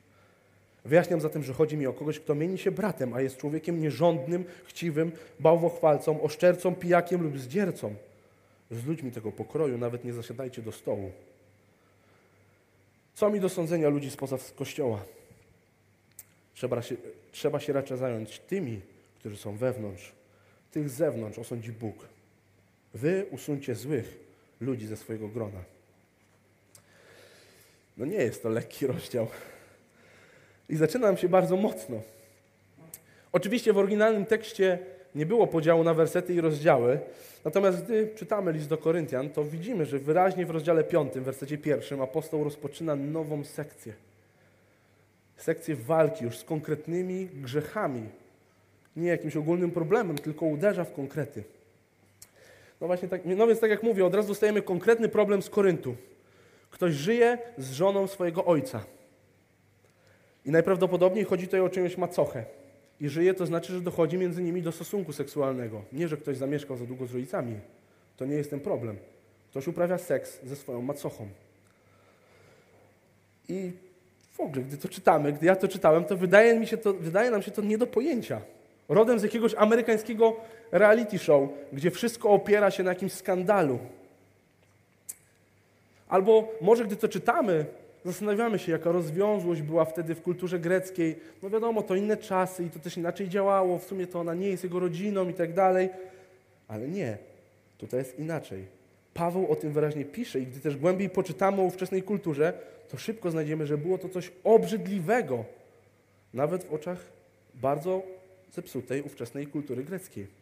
Wyjaśniam 0.84 1.20
zatem, 1.20 1.42
że 1.42 1.52
chodzi 1.52 1.76
mi 1.76 1.86
o 1.86 1.92
kogoś, 1.92 2.20
kto 2.20 2.34
mieni 2.34 2.58
się 2.58 2.70
bratem, 2.70 3.14
a 3.14 3.20
jest 3.20 3.36
człowiekiem 3.36 3.80
nierządnym, 3.80 4.44
chciwym, 4.64 5.12
bałwochwalcą, 5.40 6.22
oszczercą, 6.22 6.74
pijakiem 6.74 7.22
lub 7.22 7.38
zdziercą. 7.38 7.94
Z 8.70 8.86
ludźmi 8.86 9.12
tego 9.12 9.32
pokroju 9.32 9.78
nawet 9.78 10.04
nie 10.04 10.12
zasiadajcie 10.12 10.62
do 10.62 10.72
stołu. 10.72 11.12
Co 13.14 13.30
mi 13.30 13.40
do 13.40 13.48
sądzenia 13.48 13.88
ludzi 13.88 14.10
spoza 14.10 14.38
kościoła? 14.56 15.04
Trzeba 16.54 16.82
się, 16.82 16.96
trzeba 17.32 17.60
się 17.60 17.72
raczej 17.72 17.98
zająć 17.98 18.38
tymi, 18.38 18.80
którzy 19.18 19.36
są 19.36 19.56
wewnątrz. 19.56 20.12
Tych 20.72 20.90
z 20.90 20.92
zewnątrz 20.92 21.38
osądzi 21.38 21.72
Bóg. 21.72 22.08
Wy 22.94 23.26
usuńcie 23.30 23.74
złych 23.74 24.18
ludzi 24.60 24.86
ze 24.86 24.96
swojego 24.96 25.28
grona. 25.28 25.64
No 27.96 28.06
nie 28.06 28.16
jest 28.16 28.42
to 28.42 28.48
lekki 28.48 28.86
rozdział. 28.86 29.26
I 30.68 30.76
zaczynam 30.76 31.16
się 31.16 31.28
bardzo 31.28 31.56
mocno. 31.56 32.00
Oczywiście 33.32 33.72
w 33.72 33.78
oryginalnym 33.78 34.26
tekście 34.26 34.78
nie 35.14 35.26
było 35.26 35.46
podziału 35.46 35.84
na 35.84 35.94
wersety 35.94 36.34
i 36.34 36.40
rozdziały, 36.40 37.00
natomiast 37.44 37.84
gdy 37.84 38.08
czytamy 38.14 38.52
list 38.52 38.68
do 38.68 38.78
Koryntian, 38.78 39.30
to 39.30 39.44
widzimy, 39.44 39.86
że 39.86 39.98
wyraźnie 39.98 40.46
w 40.46 40.50
rozdziale 40.50 40.84
5, 40.84 41.12
w 41.12 41.22
wersecie 41.22 41.58
pierwszym, 41.58 42.00
apostoł 42.00 42.44
rozpoczyna 42.44 42.96
nową 42.96 43.44
sekcję. 43.44 43.92
Sekcję 45.36 45.76
walki 45.76 46.24
już 46.24 46.38
z 46.38 46.44
konkretnymi 46.44 47.26
grzechami. 47.26 48.08
Nie 48.96 49.08
jakimś 49.08 49.36
ogólnym 49.36 49.70
problemem, 49.70 50.18
tylko 50.18 50.46
uderza 50.46 50.84
w 50.84 50.92
konkrety. 50.92 51.44
No 52.80 52.86
właśnie 52.86 53.08
tak, 53.08 53.20
no 53.24 53.46
więc 53.46 53.60
tak 53.60 53.70
jak 53.70 53.82
mówię, 53.82 54.06
od 54.06 54.14
razu 54.14 54.28
dostajemy 54.28 54.62
konkretny 54.62 55.08
problem 55.08 55.42
z 55.42 55.50
Koryntu. 55.50 55.96
Ktoś 56.72 56.94
żyje 56.94 57.38
z 57.58 57.72
żoną 57.72 58.06
swojego 58.06 58.44
ojca. 58.44 58.84
I 60.44 60.50
najprawdopodobniej 60.50 61.24
chodzi 61.24 61.46
tutaj 61.46 61.60
o 61.60 61.68
czyjąś 61.68 61.96
macochę. 61.96 62.44
I 63.00 63.08
żyje 63.08 63.34
to 63.34 63.46
znaczy, 63.46 63.72
że 63.72 63.80
dochodzi 63.80 64.18
między 64.18 64.42
nimi 64.42 64.62
do 64.62 64.72
stosunku 64.72 65.12
seksualnego. 65.12 65.82
Nie, 65.92 66.08
że 66.08 66.16
ktoś 66.16 66.36
zamieszkał 66.36 66.76
za 66.76 66.84
długo 66.84 67.06
z 67.06 67.12
rodzicami. 67.12 67.60
To 68.16 68.24
nie 68.24 68.34
jest 68.34 68.50
ten 68.50 68.60
problem. 68.60 68.96
Ktoś 69.50 69.68
uprawia 69.68 69.98
seks 69.98 70.40
ze 70.44 70.56
swoją 70.56 70.82
macochą. 70.82 71.28
I 73.48 73.72
w 74.32 74.40
ogóle, 74.40 74.62
gdy 74.62 74.76
to 74.76 74.88
czytamy, 74.88 75.32
gdy 75.32 75.46
ja 75.46 75.56
to 75.56 75.68
czytałem, 75.68 76.04
to 76.04 76.16
wydaje, 76.16 76.60
mi 76.60 76.66
się 76.66 76.76
to, 76.76 76.94
wydaje 76.94 77.30
nam 77.30 77.42
się 77.42 77.50
to 77.50 77.62
nie 77.62 77.78
do 77.78 77.86
pojęcia. 77.86 78.40
Rodem 78.88 79.18
z 79.18 79.22
jakiegoś 79.22 79.54
amerykańskiego 79.54 80.36
reality 80.72 81.18
show, 81.18 81.48
gdzie 81.72 81.90
wszystko 81.90 82.30
opiera 82.30 82.70
się 82.70 82.82
na 82.82 82.90
jakimś 82.90 83.12
skandalu. 83.12 83.78
Albo 86.12 86.48
może 86.60 86.84
gdy 86.84 86.96
to 86.96 87.08
czytamy, 87.08 87.66
Zastanawiamy 88.04 88.58
się, 88.58 88.72
jaka 88.72 88.92
rozwiązłość 88.92 89.62
była 89.62 89.84
wtedy 89.84 90.14
w 90.14 90.22
kulturze 90.22 90.58
greckiej. 90.58 91.16
No 91.42 91.50
wiadomo, 91.50 91.82
to 91.82 91.94
inne 91.94 92.16
czasy 92.16 92.64
i 92.64 92.70
to 92.70 92.78
też 92.78 92.96
inaczej 92.96 93.28
działało, 93.28 93.78
w 93.78 93.84
sumie 93.84 94.06
to 94.06 94.20
ona 94.20 94.34
nie 94.34 94.48
jest 94.48 94.64
jego 94.64 94.80
rodziną 94.80 95.28
i 95.28 95.34
tak 95.34 95.52
dalej. 95.52 95.88
Ale 96.68 96.88
nie, 96.88 97.18
tutaj 97.78 97.98
jest 97.98 98.18
inaczej. 98.18 98.64
Paweł 99.14 99.52
o 99.52 99.56
tym 99.56 99.72
wyraźnie 99.72 100.04
pisze 100.04 100.40
i 100.40 100.46
gdy 100.46 100.60
też 100.60 100.76
głębiej 100.76 101.10
poczytamy 101.10 101.60
o 101.60 101.64
ówczesnej 101.64 102.02
kulturze, 102.02 102.52
to 102.88 102.96
szybko 102.96 103.30
znajdziemy, 103.30 103.66
że 103.66 103.78
było 103.78 103.98
to 103.98 104.08
coś 104.08 104.32
obrzydliwego, 104.44 105.44
nawet 106.34 106.64
w 106.64 106.74
oczach 106.74 106.98
bardzo 107.54 108.02
zepsutej 108.52 109.02
ówczesnej 109.02 109.46
kultury 109.46 109.84
greckiej. 109.84 110.41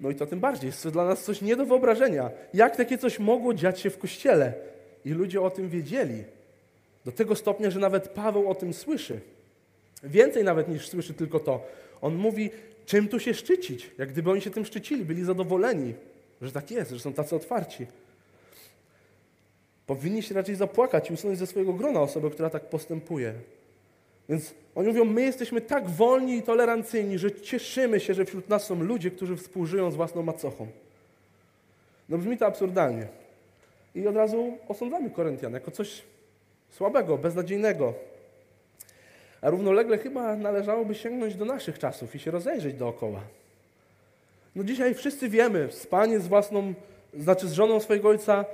No 0.00 0.10
i 0.10 0.14
to 0.14 0.26
tym 0.26 0.40
bardziej 0.40 0.66
jest 0.66 0.82
to 0.82 0.90
dla 0.90 1.04
nas 1.04 1.24
coś 1.24 1.40
nie 1.40 1.56
do 1.56 1.66
wyobrażenia. 1.66 2.30
Jak 2.54 2.76
takie 2.76 2.98
coś 2.98 3.18
mogło 3.18 3.54
dziać 3.54 3.80
się 3.80 3.90
w 3.90 3.98
kościele? 3.98 4.52
I 5.04 5.10
ludzie 5.10 5.42
o 5.42 5.50
tym 5.50 5.68
wiedzieli. 5.68 6.24
Do 7.04 7.12
tego 7.12 7.36
stopnia, 7.36 7.70
że 7.70 7.80
nawet 7.80 8.08
Paweł 8.08 8.50
o 8.50 8.54
tym 8.54 8.74
słyszy. 8.74 9.20
Więcej 10.02 10.44
nawet 10.44 10.68
niż 10.68 10.88
słyszy 10.88 11.14
tylko 11.14 11.40
to. 11.40 11.66
On 12.00 12.14
mówi, 12.14 12.50
czym 12.86 13.08
tu 13.08 13.20
się 13.20 13.34
szczycić? 13.34 13.90
Jak 13.98 14.12
gdyby 14.12 14.30
oni 14.30 14.40
się 14.40 14.50
tym 14.50 14.64
szczycili, 14.64 15.04
byli 15.04 15.24
zadowoleni. 15.24 15.94
że 16.42 16.52
tak 16.52 16.70
jest, 16.70 16.90
że 16.90 17.00
są 17.00 17.12
tacy 17.12 17.36
otwarci. 17.36 17.86
Powinniście 19.86 20.34
raczej 20.34 20.54
zapłakać 20.54 21.10
i 21.10 21.14
usunąć 21.14 21.38
ze 21.38 21.46
swojego 21.46 21.72
grona 21.72 22.00
osobę, 22.00 22.30
która 22.30 22.50
tak 22.50 22.68
postępuje. 22.68 23.34
Więc 24.28 24.54
oni 24.74 24.88
mówią, 24.88 25.04
my 25.04 25.22
jesteśmy 25.22 25.60
tak 25.60 25.90
wolni 25.90 26.36
i 26.36 26.42
tolerancyjni, 26.42 27.18
że 27.18 27.32
cieszymy 27.32 28.00
się, 28.00 28.14
że 28.14 28.24
wśród 28.24 28.48
nas 28.48 28.64
są 28.64 28.82
ludzie, 28.82 29.10
którzy 29.10 29.36
współżyją 29.36 29.90
z 29.90 29.96
własną 29.96 30.22
macochą. 30.22 30.66
No 32.08 32.18
brzmi 32.18 32.38
to 32.38 32.46
absurdalnie. 32.46 33.06
I 33.94 34.06
od 34.06 34.16
razu 34.16 34.58
osądzamy 34.68 35.10
Koryntian 35.10 35.52
jako 35.52 35.70
coś 35.70 36.02
słabego, 36.70 37.18
beznadziejnego. 37.18 37.94
A 39.40 39.50
równolegle 39.50 39.98
chyba 39.98 40.36
należałoby 40.36 40.94
sięgnąć 40.94 41.34
do 41.34 41.44
naszych 41.44 41.78
czasów 41.78 42.14
i 42.14 42.18
się 42.18 42.30
rozejrzeć 42.30 42.74
dookoła. 42.74 43.20
No 44.54 44.64
dzisiaj 44.64 44.94
wszyscy 44.94 45.28
wiemy, 45.28 45.68
spanie 45.72 46.20
z 46.20 46.28
własną, 46.28 46.74
znaczy 47.14 47.48
z 47.48 47.52
żoną 47.52 47.80
swojego 47.80 48.08
ojca 48.08 48.44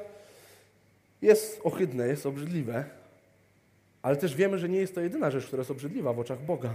jest 1.23 1.61
ohydne, 1.65 2.09
jest 2.09 2.27
obrzydliwe, 2.27 2.85
ale 4.03 4.17
też 4.17 4.35
wiemy, 4.37 4.59
że 4.59 4.69
nie 4.69 4.79
jest 4.79 4.95
to 4.95 5.01
jedyna 5.01 5.31
rzecz, 5.31 5.47
która 5.47 5.61
jest 5.61 5.71
obrzydliwa 5.71 6.13
w 6.13 6.19
oczach 6.19 6.43
Boga. 6.43 6.75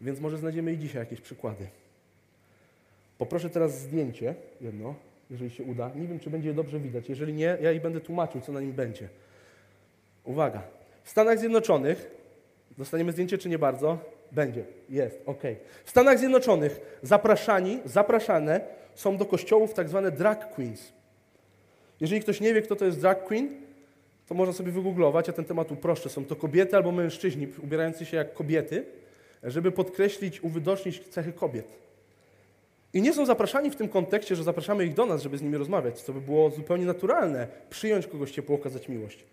Więc 0.00 0.20
może 0.20 0.38
znajdziemy 0.38 0.72
i 0.72 0.78
dzisiaj 0.78 1.02
jakieś 1.02 1.20
przykłady. 1.20 1.66
Poproszę 3.18 3.50
teraz 3.50 3.80
zdjęcie, 3.80 4.34
jedno, 4.60 4.94
jeżeli 5.30 5.50
się 5.50 5.64
uda. 5.64 5.90
Nie 5.94 6.08
wiem, 6.08 6.20
czy 6.20 6.30
będzie 6.30 6.48
je 6.48 6.54
dobrze 6.54 6.80
widać. 6.80 7.08
Jeżeli 7.08 7.34
nie, 7.34 7.58
ja 7.62 7.72
i 7.72 7.80
będę 7.80 8.00
tłumaczył, 8.00 8.40
co 8.40 8.52
na 8.52 8.60
nim 8.60 8.72
będzie. 8.72 9.08
Uwaga. 10.24 10.62
W 11.02 11.10
Stanach 11.10 11.38
Zjednoczonych, 11.38 12.10
dostaniemy 12.78 13.12
zdjęcie, 13.12 13.38
czy 13.38 13.48
nie 13.48 13.58
bardzo? 13.58 13.98
Będzie, 14.32 14.64
jest, 14.88 15.22
ok. 15.26 15.42
W 15.84 15.90
Stanach 15.90 16.18
Zjednoczonych 16.18 16.98
zapraszani, 17.02 17.80
zapraszane 17.84 18.60
są 18.94 19.16
do 19.16 19.26
kościołów 19.26 19.74
tak 19.74 19.88
zwane 19.88 20.10
drag 20.10 20.54
queens. 20.54 20.92
Jeżeli 22.00 22.20
ktoś 22.20 22.40
nie 22.40 22.54
wie, 22.54 22.62
kto 22.62 22.76
to 22.76 22.84
jest 22.84 23.00
drag 23.00 23.24
queen, 23.24 23.48
to 24.32 24.36
można 24.36 24.52
sobie 24.52 24.72
wygooglować, 24.72 25.26
ja 25.26 25.32
ten 25.32 25.44
temat 25.44 25.72
uproszczę. 25.72 26.08
Są 26.08 26.24
to 26.24 26.36
kobiety 26.36 26.76
albo 26.76 26.92
mężczyźni 26.92 27.48
ubierający 27.62 28.06
się 28.06 28.16
jak 28.16 28.34
kobiety, 28.34 28.84
żeby 29.42 29.72
podkreślić, 29.72 30.44
uwydocznić 30.44 31.08
cechy 31.08 31.32
kobiet. 31.32 31.78
I 32.94 33.02
nie 33.02 33.12
są 33.12 33.26
zapraszani 33.26 33.70
w 33.70 33.76
tym 33.76 33.88
kontekście, 33.88 34.36
że 34.36 34.42
zapraszamy 34.42 34.84
ich 34.84 34.94
do 34.94 35.06
nas, 35.06 35.22
żeby 35.22 35.38
z 35.38 35.42
nimi 35.42 35.56
rozmawiać, 35.56 36.00
co 36.00 36.12
by 36.12 36.20
było 36.20 36.50
zupełnie 36.50 36.84
naturalne, 36.84 37.46
przyjąć 37.70 38.06
kogoś 38.06 38.30
ciepło, 38.30 38.56
okazać 38.56 38.88
miłość. 38.88 39.24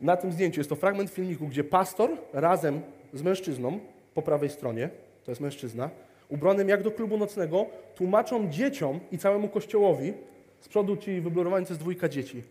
Na 0.00 0.16
tym 0.16 0.32
zdjęciu 0.32 0.60
jest 0.60 0.70
to 0.70 0.76
fragment 0.76 1.10
filmiku, 1.10 1.48
gdzie 1.48 1.64
pastor 1.64 2.10
razem 2.32 2.80
z 3.12 3.22
mężczyzną 3.22 3.80
po 4.14 4.22
prawej 4.22 4.50
stronie, 4.50 4.90
to 5.24 5.30
jest 5.30 5.40
mężczyzna, 5.40 5.90
ubranym 6.28 6.68
jak 6.68 6.82
do 6.82 6.90
klubu 6.90 7.18
nocnego, 7.18 7.66
tłumaczą 7.94 8.50
dzieciom 8.50 9.00
i 9.12 9.18
całemu 9.18 9.48
kościołowi, 9.48 10.12
z 10.60 10.68
przodu 10.68 10.96
ci 10.96 11.20
wyblurowani 11.20 11.66
to 11.66 11.72
jest 11.72 11.80
dwójka 11.80 12.08
dzieci. 12.08 12.42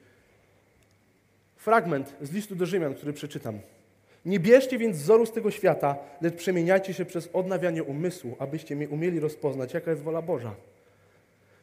Fragment 1.59 2.15
z 2.21 2.31
listu 2.31 2.55
do 2.55 2.65
Rzymian, 2.65 2.93
który 2.93 3.13
przeczytam. 3.13 3.59
Nie 4.25 4.39
bierzcie 4.39 4.77
więc 4.77 4.97
wzoru 4.97 5.25
z 5.25 5.31
tego 5.31 5.51
świata, 5.51 5.97
lecz 6.21 6.35
przemieniajcie 6.35 6.93
się 6.93 7.05
przez 7.05 7.29
odnawianie 7.33 7.83
umysłu, 7.83 8.35
abyście 8.39 8.75
mi 8.75 8.87
umieli 8.87 9.19
rozpoznać, 9.19 9.73
jaka 9.73 9.91
jest 9.91 10.03
wola 10.03 10.21
Boża. 10.21 10.55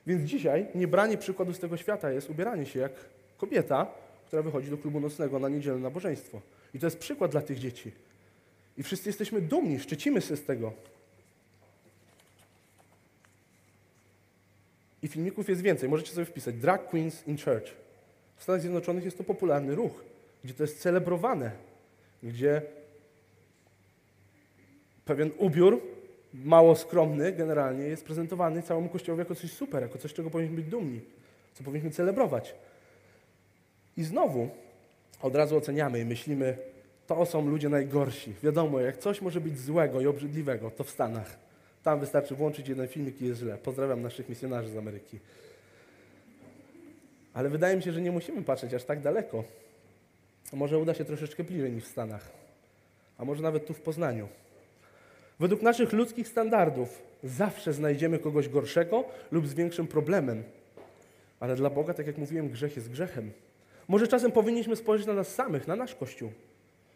Więc 0.07 0.23
dzisiaj 0.23 0.67
niebranie 0.75 1.19
przykładu 1.19 1.53
z 1.53 1.59
tego 1.59 1.77
świata 1.77 2.11
jest 2.11 2.31
ubieranie 2.31 2.67
się 2.67 2.81
jak 2.81 2.93
kobieta, 3.39 3.87
która 4.27 4.43
wychodzi 4.43 4.71
do 4.71 4.79
klubu 4.79 5.01
nocnego 5.01 5.39
na 5.39 5.49
niedzielne 5.49 5.81
nabożeństwo. 5.81 6.41
I 6.75 6.79
to 6.79 6.87
jest 6.87 6.99
przykład 6.99 7.31
dla 7.31 7.41
tych 7.41 7.59
dzieci. 7.59 7.93
I 8.79 8.83
wszyscy 8.83 9.09
jesteśmy 9.09 9.41
dumni, 9.41 9.81
szczycimy 9.81 10.21
się 10.21 10.37
z 10.37 10.45
tego. 10.45 10.73
I 15.03 15.09
filmików 15.09 15.49
jest 15.49 15.63
więcej. 15.63 15.89
Możecie 15.89 16.13
sobie 16.13 16.25
wpisać 16.25 16.55
Drag 16.55 16.89
Queens 16.89 17.29
in 17.29 17.37
Church. 17.39 17.86
W 18.37 18.43
Stanach 18.43 18.61
Zjednoczonych 18.61 19.05
jest 19.05 19.19
to 19.19 19.25
popularny 19.25 19.75
ruch, 19.75 20.05
gdzie 20.45 20.55
to 20.55 20.63
jest 20.63 20.81
celebrowane, 20.81 21.51
gdzie 22.23 22.63
pewien 25.05 25.31
ubiór, 25.39 25.81
mało 26.35 26.77
skromny 26.77 27.33
generalnie, 27.33 27.85
jest 27.85 28.05
prezentowany 28.05 28.63
całemu 28.63 28.89
Kościołowi 28.89 29.19
jako 29.19 29.35
coś 29.35 29.53
super, 29.53 29.83
jako 29.83 29.99
coś, 29.99 30.15
czego 30.15 30.31
powinniśmy 30.31 30.57
być 30.57 30.71
dumni, 30.71 31.01
co 31.55 31.65
powinniśmy 31.65 31.91
celebrować. 31.91 32.55
I 33.97 34.05
znowu 34.05 34.49
od 35.23 35.35
razu 35.35 35.57
oceniamy 35.57 36.01
i 36.01 36.05
myślimy, 36.05 36.59
to 37.07 37.27
są 37.27 37.49
ludzie 37.49 37.69
najgorsi. 37.69 38.35
Wiadomo, 38.43 38.81
jak 38.81 38.99
coś 38.99 39.21
może 39.21 39.41
być 39.41 39.59
złego 39.59 40.01
i 40.01 40.07
obrzydliwego, 40.07 40.71
to 40.71 40.85
w 40.85 40.91
Stanach. 40.91 41.37
Tam 41.83 42.01
wystarczy 42.01 42.35
włączyć 42.35 42.69
jeden 42.69 42.89
filmik 42.89 43.23
i 43.23 43.27
jest 43.27 43.41
źle. 43.41 43.59
Pozdrawiam 43.59 44.03
naszych 44.03 44.29
misjonarzy 44.29 44.69
z 44.69 44.77
Ameryki. 44.77 45.19
Ale 47.37 47.49
wydaje 47.49 47.77
mi 47.77 47.83
się, 47.83 47.93
że 47.93 48.01
nie 48.01 48.13
musimy 48.13 48.43
patrzeć 48.43 48.75
aż 48.75 48.85
tak 48.85 49.01
daleko. 49.01 49.45
Może 50.53 50.79
uda 50.79 50.95
się 50.95 51.05
troszeczkę 51.05 51.45
bliżej 51.45 51.73
niż 51.73 51.85
w 51.85 51.89
Stanach, 51.89 52.29
a 53.19 53.25
może 53.25 53.43
nawet 53.43 53.67
tu 53.67 53.75
w 53.75 53.81
Poznaniu. 53.81 54.29
Według 55.41 55.63
naszych 55.63 55.93
ludzkich 55.93 56.29
standardów 56.29 57.03
zawsze 57.25 57.73
znajdziemy 57.73 58.19
kogoś 58.19 58.49
gorszego 58.49 59.05
lub 59.31 59.47
z 59.47 59.55
większym 59.55 59.87
problemem. 59.87 60.43
Ale 61.41 61.57
dla 61.57 61.71
Boga, 61.71 61.95
tak 61.95 62.07
jak 62.07 62.19
mówiłem, 62.19 62.49
grzech 62.49 62.77
jest 62.77 62.91
grzechem. 62.91 63.31
Może 63.89 64.09
czasem 64.09 64.33
powinniśmy 64.33 64.77
spojrzeć 64.77 65.07
na 65.07 65.15
nas 65.15 65.35
samych, 65.35 65.69
na 65.69 65.77
nasz 65.77 65.95
Kościół 65.95 66.33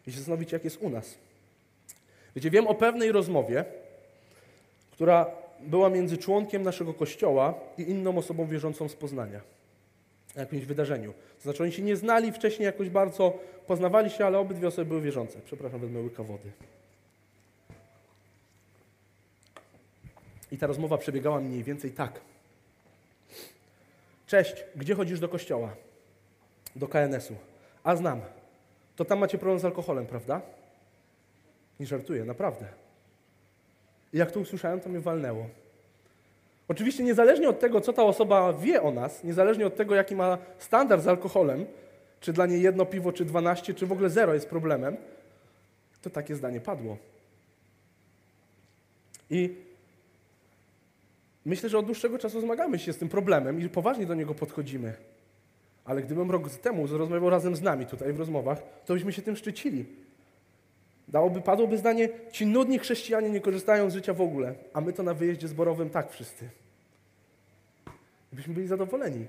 i 0.07 0.13
się 0.13 0.19
zastanowić, 0.19 0.53
jak 0.53 0.65
jest 0.65 0.83
u 0.83 0.91
nas. 0.91 1.15
Wiecie, 2.37 2.51
wiem 2.51 2.67
o 2.67 2.75
pewnej 2.75 3.13
rozmowie, 3.13 3.65
która 4.93 5.27
była 5.61 5.91
między 5.91 6.19
członkiem 6.19 6.63
naszego 6.63 6.95
Kościoła 6.95 7.55
i 7.79 7.83
inną 7.83 8.19
osobą 8.19 8.47
wierzącą 8.47 8.89
z 8.89 8.95
Poznania. 8.95 9.60
Na 10.37 10.43
jakimś 10.43 10.65
wydarzeniu. 10.65 11.13
To 11.13 11.43
znaczy 11.43 11.63
oni 11.63 11.73
się 11.73 11.83
nie 11.83 11.97
znali 11.97 12.33
wcześniej 12.33 12.67
jakoś 12.67 12.89
bardzo, 12.89 13.39
poznawali 13.67 14.11
się, 14.11 14.27
ale 14.27 14.39
obydwie 14.39 14.69
osoby 14.69 14.85
były 14.85 15.01
wierzące. 15.01 15.41
Przepraszam, 15.45 15.81
wezmę 15.81 16.01
łyka 16.01 16.23
wody. 16.23 16.51
I 20.53 20.59
ta 20.59 20.67
rozmowa 20.67 20.99
przebiegała 20.99 21.41
mniej 21.41 21.65
więcej 21.65 21.91
tak. 21.91 22.21
Cześć, 24.27 24.65
gdzie 24.77 24.95
chodzisz 24.95 25.21
do 25.21 25.29
kościoła? 25.29 25.77
Do 26.77 26.89
KNS-u. 26.89 27.37
A 27.85 27.97
znam. 27.97 28.21
To 28.97 29.05
tam 29.05 29.19
macie 29.19 29.39
problem 29.39 29.59
z 29.59 29.65
alkoholem, 29.65 30.07
prawda? 30.07 30.41
Nie 31.81 31.87
żartuję, 31.87 32.25
naprawdę. 32.25 32.67
I 34.13 34.19
jak 34.19 34.33
to 34.33 34.41
usłyszałem, 34.41 34.81
to 34.81 34.89
mnie 34.89 35.01
walnęło. 35.01 35.47
Oczywiście 36.71 37.05
niezależnie 37.05 37.49
od 37.49 37.61
tego, 37.61 37.81
co 37.81 37.93
ta 37.93 38.03
osoba 38.03 38.53
wie 38.53 38.83
o 38.83 38.91
nas, 38.91 39.25
niezależnie 39.25 39.67
od 39.67 39.77
tego, 39.77 39.95
jaki 39.95 40.17
ma 40.17 40.39
standard 40.59 41.03
z 41.03 41.09
alkoholem, 41.09 41.67
czy 42.21 42.33
dla 42.33 42.47
niej 42.47 42.63
jedno 42.63 42.87
piwo, 42.87 43.13
czy 43.13 43.25
dwanaście, 43.25 43.75
czy 43.75 43.87
w 43.87 43.93
ogóle 43.93 44.11
zero 44.11 44.35
jest 44.35 44.49
problemem, 44.49 44.97
to 46.03 46.11
takie 46.11 46.37
zdanie 46.37 46.61
padło. 46.61 46.97
I 49.31 49.55
myślę, 51.47 51.69
że 51.69 51.79
od 51.79 51.87
dłuższego 51.87 52.19
czasu 52.19 52.41
zmagamy 52.41 52.79
się 52.79 52.93
z 52.93 52.99
tym 52.99 53.09
problemem 53.09 53.61
i 53.61 53.69
poważnie 53.69 54.07
do 54.07 54.15
niego 54.15 54.35
podchodzimy. 54.35 54.95
Ale 55.85 56.03
gdybym 56.03 56.31
rok 56.31 56.51
temu 56.51 56.87
rozmawiał 56.87 57.31
razem 57.31 57.57
z 57.57 57.63
nami 57.63 57.87
tutaj 57.87 58.13
w 58.13 58.19
rozmowach, 58.19 58.63
to 58.87 58.95
byśmy 58.95 59.13
się 59.13 59.23
tym 59.23 59.37
szczycili. 59.37 59.87
Dałoby, 61.11 61.41
padłoby 61.41 61.79
zdanie, 61.79 62.09
ci 62.33 62.47
nudni 62.47 62.79
chrześcijanie 62.79 63.31
nie 63.31 63.41
korzystają 63.41 63.91
z 63.91 63.95
życia 63.95 64.15
w 64.15 64.21
ogóle, 64.21 64.55
a 64.73 64.81
my 64.81 64.93
to 64.93 65.03
na 65.03 65.15
wyjeździe 65.15 65.49
zborowym 65.49 65.91
tak 65.91 66.11
wszyscy. 66.11 66.49
Byśmy 68.33 68.55
byli 68.55 68.67
zadowoleni. 68.67 69.27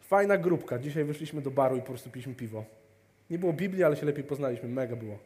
Fajna 0.00 0.38
grupka. 0.38 0.78
Dzisiaj 0.78 1.04
wyszliśmy 1.04 1.40
do 1.42 1.50
baru 1.50 1.76
i 1.76 1.80
po 1.80 1.86
prostu 1.86 2.10
piliśmy 2.10 2.34
piwo. 2.34 2.64
Nie 3.30 3.38
było 3.38 3.52
Biblii, 3.52 3.84
ale 3.84 3.96
się 3.96 4.06
lepiej 4.06 4.24
poznaliśmy. 4.24 4.68
Mega 4.68 4.96
było. 4.96 5.18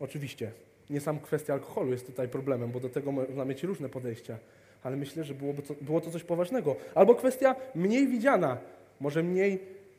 Oczywiście, 0.00 0.50
nie 0.90 1.00
sam 1.00 1.20
kwestia 1.20 1.52
alkoholu 1.52 1.92
jest 1.92 2.06
tutaj 2.06 2.28
problemem, 2.28 2.70
bo 2.70 2.80
do 2.80 2.88
tego 2.88 3.12
można 3.12 3.44
mieć 3.44 3.62
różne 3.62 3.88
podejścia, 3.88 4.38
ale 4.82 4.96
myślę, 4.96 5.24
że 5.24 5.34
byłoby 5.34 5.62
to, 5.62 5.74
było 5.80 6.00
to 6.00 6.10
coś 6.10 6.24
poważnego. 6.24 6.76
Albo 6.94 7.14
kwestia 7.14 7.56
mniej 7.74 8.08
widziana, 8.08 8.58
może 9.00 9.22
mniej 9.22 9.58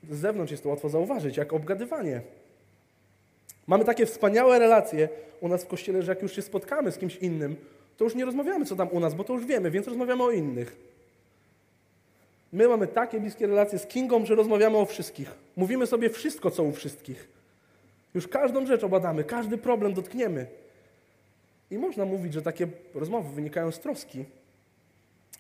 z 0.10 0.18
zewnątrz 0.18 0.52
jest 0.52 0.64
to 0.64 0.70
łatwo 0.70 0.90
zauważyć, 0.90 1.38
jak 1.38 1.54
obgadywanie. 1.54 2.22
Mamy 3.68 3.86
takie 3.86 4.06
wspaniałe 4.06 4.60
relacje 4.60 5.10
u 5.42 5.48
nas 5.48 5.64
w 5.64 5.68
kościele, 5.68 6.02
że 6.02 6.12
jak 6.12 6.22
już 6.22 6.36
się 6.36 6.42
spotkamy 6.42 6.92
z 6.92 6.98
kimś 6.98 7.16
innym, 7.16 7.56
to 7.98 8.04
już 8.04 8.16
nie 8.16 8.26
rozmawiamy, 8.26 8.66
co 8.66 8.76
tam 8.76 8.88
u 8.92 9.00
nas, 9.00 9.14
bo 9.14 9.24
to 9.24 9.34
już 9.34 9.46
wiemy, 9.46 9.72
więc 9.72 9.88
rozmawiamy 9.88 10.24
o 10.24 10.32
innych. 10.32 10.76
My 12.54 12.68
mamy 12.68 12.88
takie 12.88 13.20
bliskie 13.20 13.48
relacje 13.48 13.80
z 13.80 13.88
Kingą, 13.88 14.26
że 14.26 14.36
rozmawiamy 14.36 14.78
o 14.78 14.86
wszystkich. 14.86 15.32
Mówimy 15.56 15.88
sobie 15.88 16.10
wszystko, 16.10 16.52
co 16.52 16.64
u 16.64 16.72
wszystkich. 16.72 17.28
Już 18.14 18.28
każdą 18.28 18.66
rzecz 18.66 18.84
obadamy, 18.84 19.24
każdy 19.24 19.58
problem 19.58 19.94
dotkniemy. 19.94 20.46
I 21.72 21.78
można 21.78 22.06
mówić, 22.06 22.34
że 22.34 22.42
takie 22.42 22.68
rozmowy 22.96 23.36
wynikają 23.36 23.72
z 23.72 23.80
troski. 23.80 24.26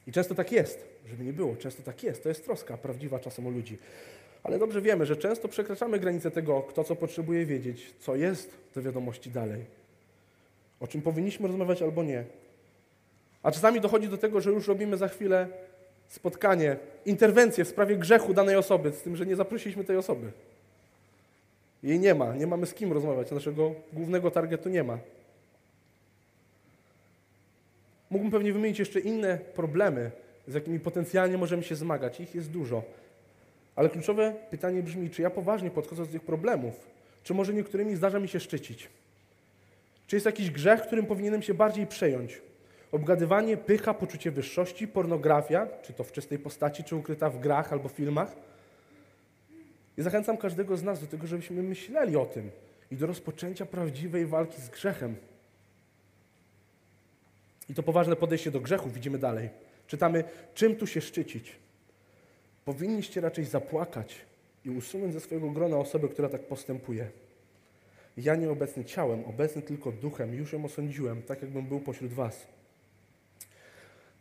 I 0.07 0.11
często 0.11 0.35
tak 0.35 0.51
jest, 0.51 0.85
żeby 1.09 1.23
nie 1.23 1.33
było, 1.33 1.55
często 1.55 1.83
tak 1.83 2.03
jest. 2.03 2.23
To 2.23 2.29
jest 2.29 2.45
troska 2.45 2.77
prawdziwa 2.77 3.19
czasem 3.19 3.47
o 3.47 3.49
ludzi. 3.49 3.77
Ale 4.43 4.59
dobrze 4.59 4.81
wiemy, 4.81 5.05
że 5.05 5.15
często 5.15 5.47
przekraczamy 5.47 5.99
granice 5.99 6.31
tego, 6.31 6.61
kto 6.61 6.83
co 6.83 6.95
potrzebuje 6.95 7.45
wiedzieć, 7.45 7.93
co 7.99 8.15
jest 8.15 8.57
do 8.75 8.81
wiadomości 8.81 9.31
dalej, 9.31 9.65
o 10.79 10.87
czym 10.87 11.01
powinniśmy 11.01 11.47
rozmawiać 11.47 11.81
albo 11.81 12.03
nie. 12.03 12.23
A 13.43 13.51
czasami 13.51 13.81
dochodzi 13.81 14.07
do 14.07 14.17
tego, 14.17 14.41
że 14.41 14.51
już 14.51 14.67
robimy 14.67 14.97
za 14.97 15.07
chwilę 15.07 15.47
spotkanie, 16.07 16.77
interwencję 17.05 17.65
w 17.65 17.67
sprawie 17.67 17.97
grzechu 17.97 18.33
danej 18.33 18.55
osoby, 18.55 18.91
z 18.91 19.01
tym, 19.01 19.15
że 19.15 19.25
nie 19.25 19.35
zaprosiliśmy 19.35 19.83
tej 19.83 19.97
osoby. 19.97 20.31
Jej 21.83 21.99
nie 21.99 22.15
ma, 22.15 22.35
nie 22.35 22.47
mamy 22.47 22.65
z 22.65 22.73
kim 22.73 22.93
rozmawiać, 22.93 23.31
naszego 23.31 23.71
głównego 23.93 24.31
targetu 24.31 24.69
nie 24.69 24.83
ma. 24.83 24.97
Mógłbym 28.09 28.31
pewnie 28.31 28.53
wymienić 28.53 28.79
jeszcze 28.79 28.99
inne 28.99 29.37
problemy, 29.37 30.11
z 30.47 30.53
jakimi 30.53 30.79
potencjalnie 30.79 31.37
możemy 31.37 31.63
się 31.63 31.75
zmagać. 31.75 32.19
Ich 32.19 32.35
jest 32.35 32.51
dużo. 32.51 32.83
Ale 33.75 33.89
kluczowe 33.89 34.35
pytanie 34.49 34.83
brzmi, 34.83 35.09
czy 35.09 35.21
ja 35.21 35.29
poważnie 35.29 35.71
podchodzę 35.71 36.05
do 36.05 36.11
tych 36.11 36.21
problemów, 36.21 36.87
czy 37.23 37.33
może 37.33 37.53
niektórymi 37.53 37.95
zdarza 37.95 38.19
mi 38.19 38.27
się 38.27 38.39
szczycić? 38.39 38.89
Czy 40.07 40.15
jest 40.15 40.25
jakiś 40.25 40.51
grzech, 40.51 40.81
którym 40.81 41.05
powinienem 41.05 41.41
się 41.41 41.53
bardziej 41.53 41.87
przejąć? 41.87 42.41
Obgadywanie, 42.91 43.57
pycha, 43.57 43.93
poczucie 43.93 44.31
wyższości, 44.31 44.87
pornografia, 44.87 45.67
czy 45.81 45.93
to 45.93 46.03
w 46.03 46.11
czystej 46.11 46.39
postaci, 46.39 46.83
czy 46.83 46.95
ukryta 46.95 47.29
w 47.29 47.39
grach 47.39 47.73
albo 47.73 47.89
filmach. 47.89 48.35
I 49.97 50.01
zachęcam 50.01 50.37
każdego 50.37 50.77
z 50.77 50.83
nas 50.83 51.01
do 51.01 51.07
tego, 51.07 51.27
żebyśmy 51.27 51.63
myśleli 51.63 52.15
o 52.15 52.25
tym 52.25 52.51
i 52.91 52.95
do 52.95 53.07
rozpoczęcia 53.07 53.65
prawdziwej 53.65 54.25
walki 54.25 54.61
z 54.61 54.69
grzechem. 54.69 55.15
I 57.69 57.73
to 57.73 57.83
poważne 57.83 58.15
podejście 58.15 58.51
do 58.51 58.59
grzechu 58.59 58.89
widzimy 58.89 59.17
dalej. 59.17 59.49
Czytamy, 59.87 60.23
czym 60.53 60.75
tu 60.75 60.87
się 60.87 61.01
szczycić. 61.01 61.55
Powinniście 62.65 63.21
raczej 63.21 63.45
zapłakać 63.45 64.15
i 64.65 64.69
usunąć 64.69 65.13
ze 65.13 65.19
swojego 65.19 65.49
grona 65.49 65.77
osobę, 65.77 66.07
która 66.07 66.29
tak 66.29 66.41
postępuje. 66.41 67.11
Ja 68.17 68.35
nieobecny 68.35 68.85
ciałem, 68.85 69.25
obecny 69.25 69.61
tylko 69.61 69.91
duchem, 69.91 70.33
już 70.33 70.53
ją 70.53 70.65
osądziłem, 70.65 71.21
tak 71.21 71.41
jakbym 71.41 71.65
był 71.65 71.79
pośród 71.79 72.13
was. 72.13 72.47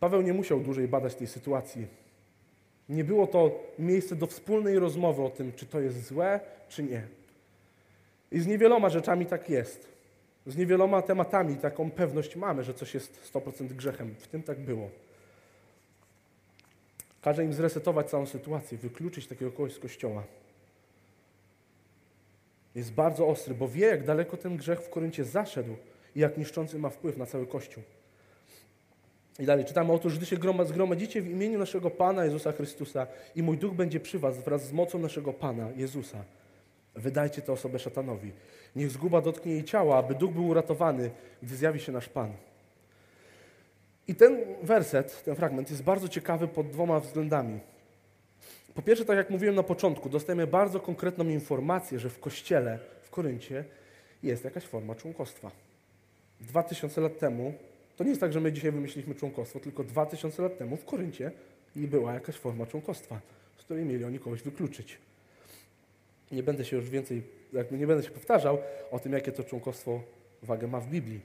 Paweł 0.00 0.22
nie 0.22 0.32
musiał 0.32 0.60
dłużej 0.60 0.88
badać 0.88 1.14
tej 1.14 1.26
sytuacji. 1.26 1.86
Nie 2.88 3.04
było 3.04 3.26
to 3.26 3.60
miejsce 3.78 4.16
do 4.16 4.26
wspólnej 4.26 4.78
rozmowy 4.78 5.22
o 5.22 5.30
tym, 5.30 5.52
czy 5.52 5.66
to 5.66 5.80
jest 5.80 6.06
złe, 6.06 6.40
czy 6.68 6.82
nie. 6.82 7.06
I 8.32 8.40
z 8.40 8.46
niewieloma 8.46 8.88
rzeczami 8.88 9.26
tak 9.26 9.50
jest. 9.50 9.88
Z 10.46 10.56
niewieloma 10.56 11.02
tematami 11.02 11.56
taką 11.56 11.90
pewność 11.90 12.36
mamy, 12.36 12.64
że 12.64 12.74
coś 12.74 12.94
jest 12.94 13.32
100% 13.34 13.66
grzechem. 13.66 14.14
W 14.18 14.28
tym 14.28 14.42
tak 14.42 14.60
było. 14.60 14.88
Każe 17.22 17.44
im 17.44 17.52
zresetować 17.52 18.10
całą 18.10 18.26
sytuację, 18.26 18.78
wykluczyć 18.78 19.26
takiego 19.26 19.52
kogoś 19.52 19.72
z 19.72 19.78
kościoła. 19.78 20.22
Jest 22.74 22.92
bardzo 22.92 23.28
ostry, 23.28 23.54
bo 23.54 23.68
wie, 23.68 23.86
jak 23.86 24.04
daleko 24.04 24.36
ten 24.36 24.56
grzech 24.56 24.80
w 24.80 24.90
Koryncie 24.90 25.24
zaszedł 25.24 25.76
i 26.16 26.20
jak 26.20 26.38
niszczący 26.38 26.78
ma 26.78 26.90
wpływ 26.90 27.16
na 27.16 27.26
cały 27.26 27.46
Kościół. 27.46 27.82
I 29.38 29.44
dalej 29.44 29.64
czytamy, 29.64 29.92
otóż 29.92 30.16
gdy 30.16 30.26
się 30.26 30.36
zgromadzicie 30.64 31.22
w 31.22 31.30
imieniu 31.30 31.58
naszego 31.58 31.90
Pana 31.90 32.24
Jezusa 32.24 32.52
Chrystusa 32.52 33.06
i 33.36 33.42
mój 33.42 33.58
duch 33.58 33.74
będzie 33.74 34.00
przy 34.00 34.18
was 34.18 34.38
wraz 34.38 34.66
z 34.66 34.72
mocą 34.72 34.98
naszego 34.98 35.32
Pana 35.32 35.68
Jezusa. 35.76 36.24
Wydajcie 36.94 37.42
tę 37.42 37.52
osobę 37.52 37.78
szatanowi. 37.78 38.32
Niech 38.76 38.90
zguba 38.90 39.20
dotknie 39.20 39.52
jej 39.52 39.64
ciała, 39.64 39.96
aby 39.96 40.14
duch 40.14 40.32
był 40.32 40.46
uratowany, 40.46 41.10
gdy 41.42 41.56
zjawi 41.56 41.80
się 41.80 41.92
nasz 41.92 42.08
Pan. 42.08 42.32
I 44.08 44.14
ten 44.14 44.36
werset, 44.62 45.24
ten 45.24 45.36
fragment 45.36 45.70
jest 45.70 45.82
bardzo 45.82 46.08
ciekawy 46.08 46.48
pod 46.48 46.70
dwoma 46.70 47.00
względami. 47.00 47.60
Po 48.74 48.82
pierwsze, 48.82 49.04
tak 49.04 49.16
jak 49.16 49.30
mówiłem 49.30 49.54
na 49.54 49.62
początku, 49.62 50.08
dostajemy 50.08 50.46
bardzo 50.46 50.80
konkretną 50.80 51.28
informację, 51.28 51.98
że 51.98 52.10
w 52.10 52.20
kościele 52.20 52.78
w 53.02 53.10
Koryncie 53.10 53.64
jest 54.22 54.44
jakaś 54.44 54.64
forma 54.64 54.94
członkostwa. 54.94 55.50
Dwa 56.40 56.62
tysiące 56.62 57.00
lat 57.00 57.18
temu, 57.18 57.54
to 57.96 58.04
nie 58.04 58.10
jest 58.10 58.20
tak, 58.20 58.32
że 58.32 58.40
my 58.40 58.52
dzisiaj 58.52 58.72
wymyśliliśmy 58.72 59.14
członkostwo, 59.14 59.60
tylko 59.60 59.84
dwa 59.84 60.06
tysiące 60.06 60.42
lat 60.42 60.58
temu 60.58 60.76
w 60.76 60.84
Koryncie 60.84 61.30
była 61.76 62.14
jakaś 62.14 62.36
forma 62.36 62.66
członkostwa, 62.66 63.20
z 63.58 63.64
której 63.64 63.84
mieli 63.84 64.04
oni 64.04 64.18
kogoś 64.18 64.42
wykluczyć. 64.42 64.98
Nie 66.32 66.42
będę 66.42 66.64
się 66.64 66.76
już 66.76 66.90
więcej, 66.90 67.22
jakby 67.52 67.78
nie 67.78 67.86
będę 67.86 68.04
się 68.04 68.10
powtarzał 68.10 68.58
o 68.90 68.98
tym, 68.98 69.12
jakie 69.12 69.32
to 69.32 69.44
członkostwo 69.44 70.00
wagę 70.42 70.66
ma 70.66 70.80
w 70.80 70.86
Biblii. 70.86 71.20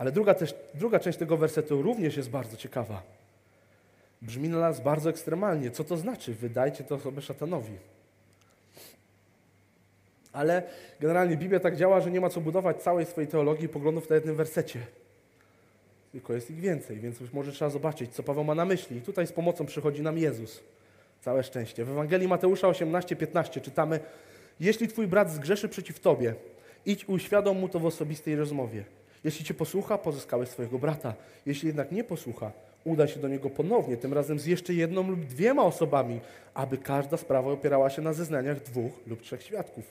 Ale 0.00 0.12
druga, 0.12 0.34
też, 0.34 0.54
druga 0.74 1.00
część 1.00 1.18
tego 1.18 1.36
wersetu 1.36 1.82
również 1.82 2.16
jest 2.16 2.30
bardzo 2.30 2.56
ciekawa. 2.56 3.02
Brzmi 4.22 4.48
na 4.48 4.60
nas 4.60 4.80
bardzo 4.80 5.10
ekstremalnie. 5.10 5.70
Co 5.70 5.84
to 5.84 5.96
znaczy? 5.96 6.34
Wydajcie 6.34 6.84
to 6.84 6.94
osobę 6.94 7.22
szatanowi. 7.22 7.72
Ale 10.32 10.62
generalnie 11.00 11.36
Biblia 11.36 11.60
tak 11.60 11.76
działa, 11.76 12.00
że 12.00 12.10
nie 12.10 12.20
ma 12.20 12.30
co 12.30 12.40
budować 12.40 12.82
całej 12.82 13.06
swojej 13.06 13.28
teologii 13.28 13.64
i 13.64 13.68
poglądów 13.68 14.10
na 14.10 14.14
jednym 14.14 14.36
wersecie. 14.36 14.78
Tylko 16.12 16.32
jest 16.32 16.50
ich 16.50 16.60
więcej, 16.60 17.00
więc 17.00 17.20
już 17.20 17.32
może 17.32 17.52
trzeba 17.52 17.70
zobaczyć, 17.70 18.14
co 18.14 18.22
Paweł 18.22 18.44
ma 18.44 18.54
na 18.54 18.64
myśli. 18.64 18.96
I 18.96 19.02
tutaj 19.02 19.26
z 19.26 19.32
pomocą 19.32 19.66
przychodzi 19.66 20.02
nam 20.02 20.18
Jezus. 20.18 20.60
Całe 21.20 21.42
szczęście. 21.42 21.84
W 21.84 21.90
Ewangelii 21.90 22.28
Mateusza 22.28 22.66
18:15 22.66 23.60
czytamy: 23.60 24.00
Jeśli 24.60 24.88
twój 24.88 25.06
brat 25.06 25.32
zgrzeszy 25.32 25.68
przeciw 25.68 26.00
tobie, 26.00 26.34
idź 26.86 27.08
uświadom 27.08 27.58
mu 27.58 27.68
to 27.68 27.80
w 27.80 27.86
osobistej 27.86 28.36
rozmowie. 28.36 28.84
Jeśli 29.24 29.44
cię 29.44 29.54
posłucha, 29.54 29.98
pozyskałeś 29.98 30.48
swojego 30.48 30.78
brata. 30.78 31.14
Jeśli 31.46 31.66
jednak 31.66 31.92
nie 31.92 32.04
posłucha, 32.04 32.52
uda 32.84 33.06
się 33.06 33.20
do 33.20 33.28
niego 33.28 33.50
ponownie, 33.50 33.96
tym 33.96 34.12
razem 34.12 34.38
z 34.38 34.46
jeszcze 34.46 34.74
jedną 34.74 35.10
lub 35.10 35.24
dwiema 35.24 35.62
osobami, 35.62 36.20
aby 36.54 36.78
każda 36.78 37.16
sprawa 37.16 37.50
opierała 37.50 37.90
się 37.90 38.02
na 38.02 38.12
zeznaniach 38.12 38.62
dwóch 38.62 38.92
lub 39.06 39.22
trzech 39.22 39.42
świadków. 39.42 39.84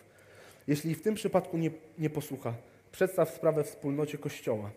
Jeśli 0.68 0.96
w 0.96 1.02
tym 1.02 1.15
przypadku 1.15 1.58
nie, 1.58 1.72
nie 2.00 2.10
posłucha, 2.10 2.54
przedstaw 2.92 3.30
sprawę 3.30 3.63
wspólnocie 3.63 4.18
Kościoła. 4.18 4.70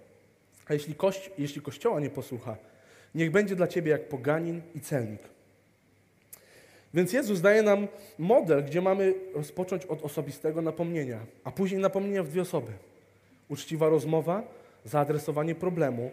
A 0.69 0.73
jeśli, 0.75 0.95
kości, 0.95 1.31
jeśli 1.39 1.63
Kościoła 1.63 2.01
nie 2.01 2.11
posłucha, 2.11 2.57
niech 3.15 3.31
będzie 3.31 3.57
dla 3.57 3.67
ciebie 3.67 3.91
jak 3.91 4.09
poganin 4.09 4.63
i 4.75 4.81
celnik. 4.81 5.21
Więc 6.95 7.13
Jezus 7.13 7.41
daje 7.41 7.63
nam 7.63 7.89
model, 8.19 8.65
gdzie 8.65 8.81
mamy 8.81 9.15
rozpocząć 9.35 9.87
od 9.87 10.03
osobistego 10.03 10.63
napomnienia, 10.63 11.21
a 11.45 11.51
później 11.51 11.81
napomnienia 11.81 12.23
w 12.23 12.29
dwie 12.29 12.43
osoby. 12.43 12.73
Uczciwa 13.49 13.89
rozmowa, 13.89 14.43
zaadresowanie 14.85 15.55
problemu, 15.55 16.11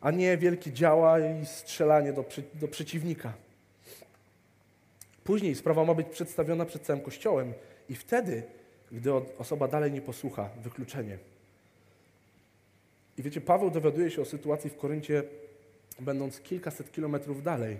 a 0.00 0.10
nie 0.10 0.36
wielkie 0.36 0.72
działa 0.72 1.18
i 1.18 1.46
strzelanie 1.46 2.12
do, 2.12 2.24
do 2.54 2.68
przeciwnika. 2.68 3.32
Później 5.24 5.54
sprawa 5.54 5.84
ma 5.84 5.94
być 5.94 6.06
przedstawiona 6.06 6.64
przed 6.64 6.82
całym 6.82 7.02
Kościołem 7.02 7.52
i 7.88 7.94
wtedy, 7.94 8.42
gdy 8.92 9.12
osoba 9.38 9.68
dalej 9.68 9.92
nie 9.92 10.00
posłucha, 10.00 10.48
wykluczenie. 10.62 11.18
I 13.18 13.22
wiecie, 13.22 13.40
Paweł 13.40 13.70
dowiaduje 13.70 14.10
się 14.10 14.22
o 14.22 14.24
sytuacji 14.24 14.70
w 14.70 14.76
Koryncie, 14.76 15.22
będąc 16.00 16.40
kilkaset 16.40 16.92
kilometrów 16.92 17.42
dalej. 17.42 17.78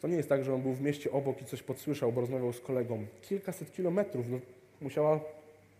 To 0.00 0.08
nie 0.08 0.16
jest 0.16 0.28
tak, 0.28 0.44
że 0.44 0.54
on 0.54 0.62
był 0.62 0.72
w 0.72 0.80
mieście 0.80 1.12
obok 1.12 1.42
i 1.42 1.44
coś 1.44 1.62
podsłyszał, 1.62 2.12
bo 2.12 2.20
rozmawiał 2.20 2.52
z 2.52 2.60
kolegą. 2.60 3.06
Kilkaset 3.22 3.72
kilometrów 3.72 4.28
no, 4.28 4.38
musiała 4.80 5.20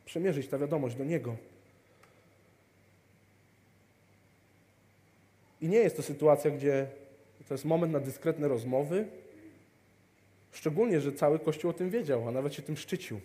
przemierzyć 0.05 0.48
ta 0.48 0.59
wiadomość 0.59 0.96
do 0.96 1.05
niego. 1.05 1.37
I 5.62 5.68
nie 5.68 5.79
jest 5.79 5.96
to 5.96 6.03
sytuacja, 6.03 6.51
gdzie 6.51 6.87
to 7.48 7.55
jest 7.55 7.64
moment 7.64 7.92
na 7.92 8.01
dyskretne 8.01 8.48
rozmowy, 8.48 9.05
szczególnie, 10.53 11.01
że 11.01 11.12
cały 11.12 11.38
Kościół 11.38 11.70
o 11.70 11.75
tym 11.75 11.90
wiedział, 11.90 12.29
a 12.29 12.31
nawet 12.31 12.55
się 12.55 12.62
tym 12.62 12.77
szczycił. 12.77 13.20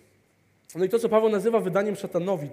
No 0.75 0.85
i 0.85 0.89
to, 0.89 0.99
co 0.99 1.09
Paweł 1.09 1.29
nazywa 1.29 1.59
wydaniem 1.59 1.95
szatanowi, 1.95 2.49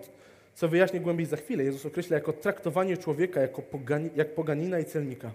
co 0.55 0.69
wyjaśnię 0.69 1.01
głębiej 1.01 1.27
za 1.27 1.37
chwilę, 1.37 1.65
Jezus 1.65 1.87
określa 1.87 2.17
jako 2.17 2.33
traktowanie 2.33 2.97
człowieka 2.97 3.41
jako 3.41 3.63
pogani, 3.63 4.11
jak 4.17 4.35
poganina 4.35 4.79
i 4.79 4.85
celnika. 4.85 5.33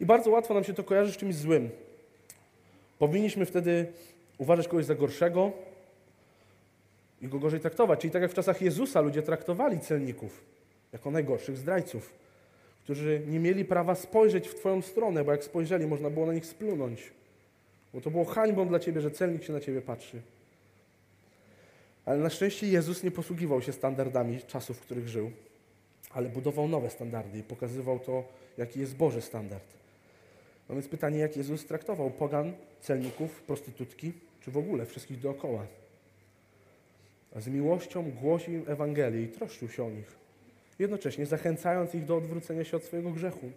I 0.00 0.06
bardzo 0.06 0.30
łatwo 0.30 0.54
nam 0.54 0.64
się 0.64 0.74
to 0.74 0.84
kojarzy 0.84 1.12
z 1.12 1.16
czymś 1.16 1.34
złym. 1.34 1.70
Powinniśmy 2.98 3.46
wtedy 3.46 3.86
uważać 4.38 4.68
kogoś 4.68 4.84
za 4.84 4.94
gorszego 4.94 5.52
i 7.22 7.28
go 7.28 7.38
gorzej 7.38 7.60
traktować. 7.60 8.00
Czyli 8.00 8.10
tak 8.10 8.22
jak 8.22 8.30
w 8.30 8.34
czasach 8.34 8.62
Jezusa 8.62 9.00
ludzie 9.00 9.22
traktowali 9.22 9.80
celników 9.80 10.44
jako 10.92 11.10
najgorszych 11.10 11.56
zdrajców 11.56 12.12
którzy 12.90 13.22
nie 13.26 13.40
mieli 13.40 13.64
prawa 13.64 13.94
spojrzeć 13.94 14.48
w 14.48 14.54
Twoją 14.54 14.82
stronę, 14.82 15.24
bo 15.24 15.32
jak 15.32 15.44
spojrzeli, 15.44 15.86
można 15.86 16.10
było 16.10 16.26
na 16.26 16.32
nich 16.32 16.46
splunąć. 16.46 17.10
Bo 17.94 18.00
to 18.00 18.10
było 18.10 18.24
hańbą 18.24 18.68
dla 18.68 18.78
Ciebie, 18.78 19.00
że 19.00 19.10
celnik 19.10 19.44
się 19.44 19.52
na 19.52 19.60
Ciebie 19.60 19.82
patrzy. 19.82 20.22
Ale 22.04 22.18
na 22.18 22.30
szczęście 22.30 22.66
Jezus 22.66 23.02
nie 23.02 23.10
posługiwał 23.10 23.62
się 23.62 23.72
standardami 23.72 24.40
czasów, 24.46 24.76
w 24.76 24.80
których 24.80 25.08
żył, 25.08 25.30
ale 26.10 26.28
budował 26.28 26.68
nowe 26.68 26.90
standardy 26.90 27.38
i 27.38 27.42
pokazywał 27.42 27.98
to, 27.98 28.24
jaki 28.58 28.80
jest 28.80 28.96
Boży 28.96 29.20
standard. 29.20 29.64
No 30.68 30.74
więc 30.74 30.88
pytanie, 30.88 31.18
jak 31.18 31.36
Jezus 31.36 31.66
traktował 31.66 32.10
pogan, 32.10 32.52
celników, 32.80 33.42
prostytutki, 33.42 34.12
czy 34.40 34.50
w 34.50 34.56
ogóle 34.56 34.86
wszystkich 34.86 35.20
dookoła. 35.20 35.66
A 37.36 37.40
z 37.40 37.48
miłością 37.48 38.10
głosił 38.10 38.64
Ewangelię 38.66 39.22
i 39.22 39.28
troszczył 39.28 39.68
się 39.68 39.84
o 39.84 39.90
nich 39.90 40.20
jednocześnie 40.80 41.26
zachęcając 41.26 41.94
ich 41.94 42.04
do 42.04 42.16
odwrócenia 42.16 42.64
się 42.64 42.76
od 42.76 42.84
swojego 42.84 43.10
grzechu. 43.10 43.50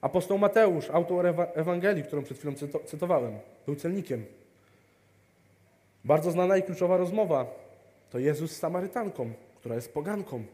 Apostoł 0.00 0.38
Mateusz, 0.38 0.90
autor 0.90 1.26
Ewangelii, 1.54 2.04
którą 2.04 2.22
przed 2.22 2.38
chwilą 2.38 2.54
cytowałem, 2.86 3.38
był 3.66 3.76
celnikiem. 3.76 4.24
Bardzo 6.04 6.30
znana 6.30 6.56
i 6.56 6.62
kluczowa 6.62 6.96
rozmowa 6.96 7.46
to 8.10 8.18
Jezus 8.18 8.52
z 8.52 8.56
Samarytanką, 8.56 9.32
która 9.56 9.74
jest 9.74 9.92
poganką. 9.92 10.44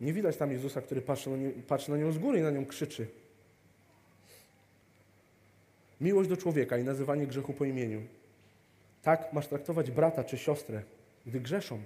Nie 0.00 0.12
widać 0.12 0.36
tam 0.36 0.52
Jezusa, 0.52 0.80
który 0.80 1.00
patrzy 1.02 1.30
na, 1.30 1.36
nie, 1.36 1.50
patrzy 1.50 1.90
na 1.90 1.96
nią 1.96 2.12
z 2.12 2.18
góry 2.18 2.38
i 2.38 2.42
na 2.42 2.50
nią 2.50 2.66
krzyczy. 2.66 3.06
Miłość 6.00 6.28
do 6.28 6.36
człowieka 6.36 6.78
i 6.78 6.84
nazywanie 6.84 7.26
grzechu 7.26 7.52
po 7.52 7.64
imieniu. 7.64 8.02
Tak 9.02 9.32
masz 9.32 9.46
traktować 9.46 9.90
brata 9.90 10.24
czy 10.24 10.38
siostrę, 10.38 10.82
gdy 11.26 11.40
grzeszą, 11.40 11.78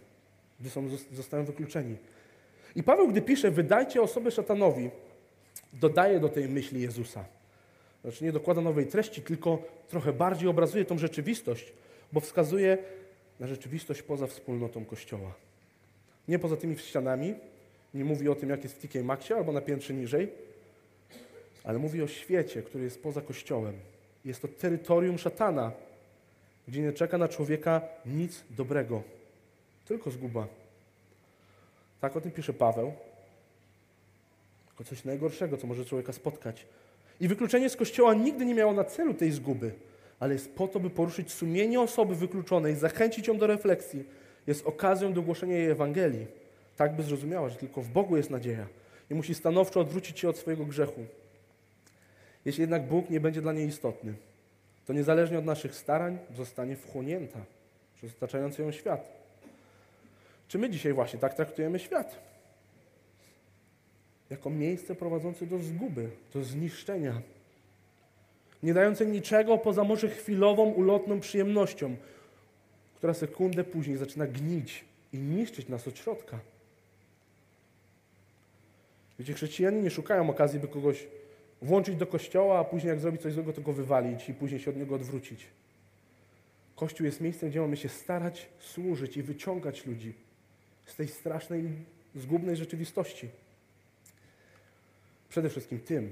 gdy 0.61 0.71
są, 0.71 0.89
zostają 1.13 1.45
wykluczeni. 1.45 1.97
I 2.77 2.83
Paweł, 2.83 3.09
gdy 3.09 3.23
pisze, 3.23 3.51
wydajcie 3.51 4.03
osobę 4.03 4.31
szatanowi, 4.31 4.91
dodaje 5.73 6.21
do 6.21 6.29
tej 6.29 6.49
myśli 6.49 6.81
Jezusa. 6.81 7.25
Znaczy 8.03 8.25
nie 8.25 8.33
dokłada 8.33 8.61
nowej 8.61 8.87
treści, 8.87 9.23
tylko 9.23 9.63
trochę 9.89 10.13
bardziej 10.13 10.49
obrazuje 10.49 10.85
tą 10.85 10.99
rzeczywistość, 10.99 11.73
bo 12.13 12.21
wskazuje 12.21 12.79
na 13.41 13.47
rzeczywistość 13.47 14.03
poza 14.03 14.27
wspólnotą 14.27 14.85
Kościoła. 14.85 15.35
Nie 16.29 16.39
poza 16.39 16.57
tymi 16.57 16.79
ścianami, 16.79 17.35
nie 17.95 18.05
mówi 18.05 18.29
o 18.29 18.35
tym, 18.35 18.51
jak 18.51 18.63
jest 18.63 18.77
w 18.77 18.89
TK 18.89 19.05
Maxie 19.05 19.37
albo 19.37 19.53
na 19.53 19.61
piętrze 19.61 19.95
niżej, 19.95 20.29
ale 21.65 21.79
mówi 21.79 22.03
o 22.03 22.09
świecie, 22.09 22.63
który 22.63 22.85
jest 22.85 23.03
poza 23.03 23.21
Kościołem. 23.21 23.75
Jest 24.25 24.43
to 24.43 24.49
terytorium 24.49 25.19
szatana, 25.19 25.73
gdzie 26.69 26.83
nie 26.83 26.93
czeka 26.93 27.19
na 27.19 27.29
człowieka 27.29 27.81
nic 28.07 28.45
dobrego, 28.51 29.03
tylko 29.85 30.11
zguba. 30.11 30.62
Tak 32.03 32.17
o 32.17 32.21
tym 32.21 32.31
pisze 32.31 32.53
Paweł. 32.53 32.93
Tylko 34.69 34.85
coś 34.85 35.05
najgorszego, 35.05 35.57
co 35.57 35.67
może 35.67 35.85
człowieka 35.85 36.13
spotkać. 36.13 36.67
I 37.21 37.29
wykluczenie 37.29 37.71
z 37.71 37.77
Kościoła 37.77 38.15
nigdy 38.15 38.45
nie 38.45 38.55
miało 38.55 38.73
na 38.73 38.85
celu 38.85 39.15
tej 39.15 39.33
zguby, 39.33 39.73
ale 40.21 40.35
jest 40.35 40.55
po 40.55 40.69
to, 40.69 40.81
by 40.81 40.91
poruszyć 40.91 41.33
sumienie 41.33 41.81
osoby 41.81 42.15
wykluczonej, 42.15 42.75
zachęcić 42.75 43.27
ją 43.27 43.39
do 43.39 43.47
refleksji. 43.47 44.05
Jest 44.47 44.67
okazją 44.67 45.13
do 45.13 45.23
głoszenia 45.23 45.57
jej 45.57 45.71
Ewangelii. 45.71 46.27
Tak 46.77 46.97
by 46.97 47.03
zrozumiała, 47.03 47.49
że 47.49 47.57
tylko 47.57 47.83
w 47.83 47.89
Bogu 47.89 48.17
jest 48.17 48.31
nadzieja 48.31 48.67
i 49.11 49.15
musi 49.15 49.35
stanowczo 49.35 49.81
odwrócić 49.81 50.21
się 50.21 50.29
od 50.29 50.39
swojego 50.39 50.65
grzechu. 50.65 51.05
Jeśli 52.45 52.61
jednak 52.61 52.87
Bóg 52.87 53.11
nie 53.11 53.21
będzie 53.21 53.43
dla 53.43 53.53
niej 53.53 53.69
istotny, 53.69 54.15
to 54.87 54.93
niezależnie 54.93 55.39
od 55.39 55.45
naszych 55.45 55.75
starań 55.75 56.19
zostanie 56.37 56.77
wchłonięta 56.77 57.39
przez 57.97 58.13
otaczający 58.13 58.63
ją 58.63 58.73
świat. 58.73 59.22
Czy 60.53 60.59
my 60.59 60.71
dzisiaj 60.71 60.93
właśnie 60.93 61.19
tak 61.19 61.35
traktujemy 61.35 61.79
świat? 61.79 62.19
Jako 64.31 64.51
miejsce 64.51 64.95
prowadzące 64.95 65.47
do 65.47 65.59
zguby, 65.59 66.11
do 66.35 66.45
zniszczenia, 66.45 67.23
nie 68.63 68.75
dające 68.75 69.07
niczego 69.07 69.59
poza 69.59 69.85
może 69.85 70.09
chwilową, 70.09 70.71
ulotną 70.71 71.21
przyjemnością, 71.21 71.97
która 72.95 73.15
sekundę 73.15 73.65
później 73.65 73.97
zaczyna 73.97 74.27
gnić 74.27 74.85
i 75.13 75.19
niszczyć 75.19 75.69
nas 75.69 75.89
od 75.89 75.99
środka. 75.99 76.39
Wiecie, 79.19 79.33
chrześcijanie 79.33 79.83
nie 79.83 79.91
szukają 79.91 80.31
okazji, 80.31 80.61
by 80.61 80.69
kogoś 80.69 81.07
włączyć 81.63 81.97
do 81.97 82.07
kościoła, 82.07 82.59
a 82.59 82.65
później 82.65 82.91
jak 82.91 83.01
zrobi 83.01 83.19
coś 83.19 83.33
złego, 83.33 83.53
to 83.53 83.61
go 83.61 83.73
wywalić 83.73 84.29
i 84.29 84.35
później 84.35 84.61
się 84.61 84.71
od 84.71 84.77
niego 84.77 84.95
odwrócić. 84.95 85.47
Kościół 86.77 87.07
jest 87.07 87.21
miejscem, 87.21 87.51
gdzie 87.51 87.61
mamy 87.61 87.77
się 87.77 87.89
starać, 87.89 88.49
służyć 88.59 89.17
i 89.17 89.23
wyciągać 89.23 89.87
ludzi 89.87 90.15
z 90.87 90.97
tej 90.97 91.09
strasznej, 91.09 91.65
zgubnej 92.15 92.57
rzeczywistości. 92.57 93.29
Przede 95.29 95.51
wszystkim 95.51 95.81
tym, 95.81 96.11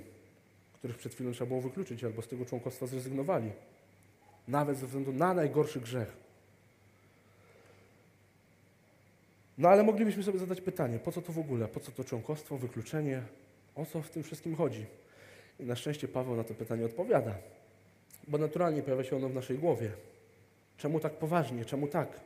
których 0.74 0.98
przed 0.98 1.14
chwilą 1.14 1.32
trzeba 1.32 1.48
było 1.48 1.60
wykluczyć 1.60 2.04
albo 2.04 2.22
z 2.22 2.28
tego 2.28 2.44
członkostwa 2.44 2.86
zrezygnowali. 2.86 3.50
Nawet 4.48 4.78
ze 4.78 4.86
względu 4.86 5.12
na 5.12 5.34
najgorszy 5.34 5.80
grzech. 5.80 6.16
No 9.58 9.68
ale 9.68 9.82
moglibyśmy 9.82 10.22
sobie 10.22 10.38
zadać 10.38 10.60
pytanie, 10.60 10.98
po 10.98 11.12
co 11.12 11.22
to 11.22 11.32
w 11.32 11.38
ogóle? 11.38 11.68
Po 11.68 11.80
co 11.80 11.92
to 11.92 12.04
członkostwo, 12.04 12.58
wykluczenie? 12.58 13.22
O 13.74 13.86
co 13.86 14.02
w 14.02 14.10
tym 14.10 14.22
wszystkim 14.22 14.56
chodzi? 14.56 14.86
I 15.60 15.64
na 15.64 15.76
szczęście 15.76 16.08
Paweł 16.08 16.36
na 16.36 16.44
to 16.44 16.54
pytanie 16.54 16.84
odpowiada, 16.84 17.34
bo 18.28 18.38
naturalnie 18.38 18.82
pojawia 18.82 19.04
się 19.04 19.16
ono 19.16 19.28
w 19.28 19.34
naszej 19.34 19.58
głowie. 19.58 19.90
Czemu 20.76 21.00
tak 21.00 21.12
poważnie? 21.12 21.64
Czemu 21.64 21.86
tak? 21.86 22.20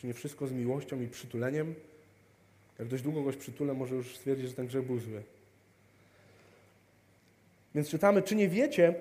Czy 0.00 0.06
nie 0.06 0.14
wszystko 0.14 0.46
z 0.46 0.52
miłością 0.52 1.00
i 1.00 1.06
przytuleniem? 1.06 1.74
Jak 2.78 2.88
dość 2.88 3.02
długo 3.02 3.22
goś 3.22 3.36
przytulę, 3.36 3.74
może 3.74 3.94
już 3.94 4.16
stwierdzić, 4.16 4.48
że 4.48 4.54
ten 4.54 4.66
grzech 4.66 4.86
był 4.86 4.98
zły. 4.98 5.22
Więc 7.74 7.88
czytamy, 7.88 8.22
czy 8.22 8.34
nie 8.34 8.48
wiecie, 8.48 8.94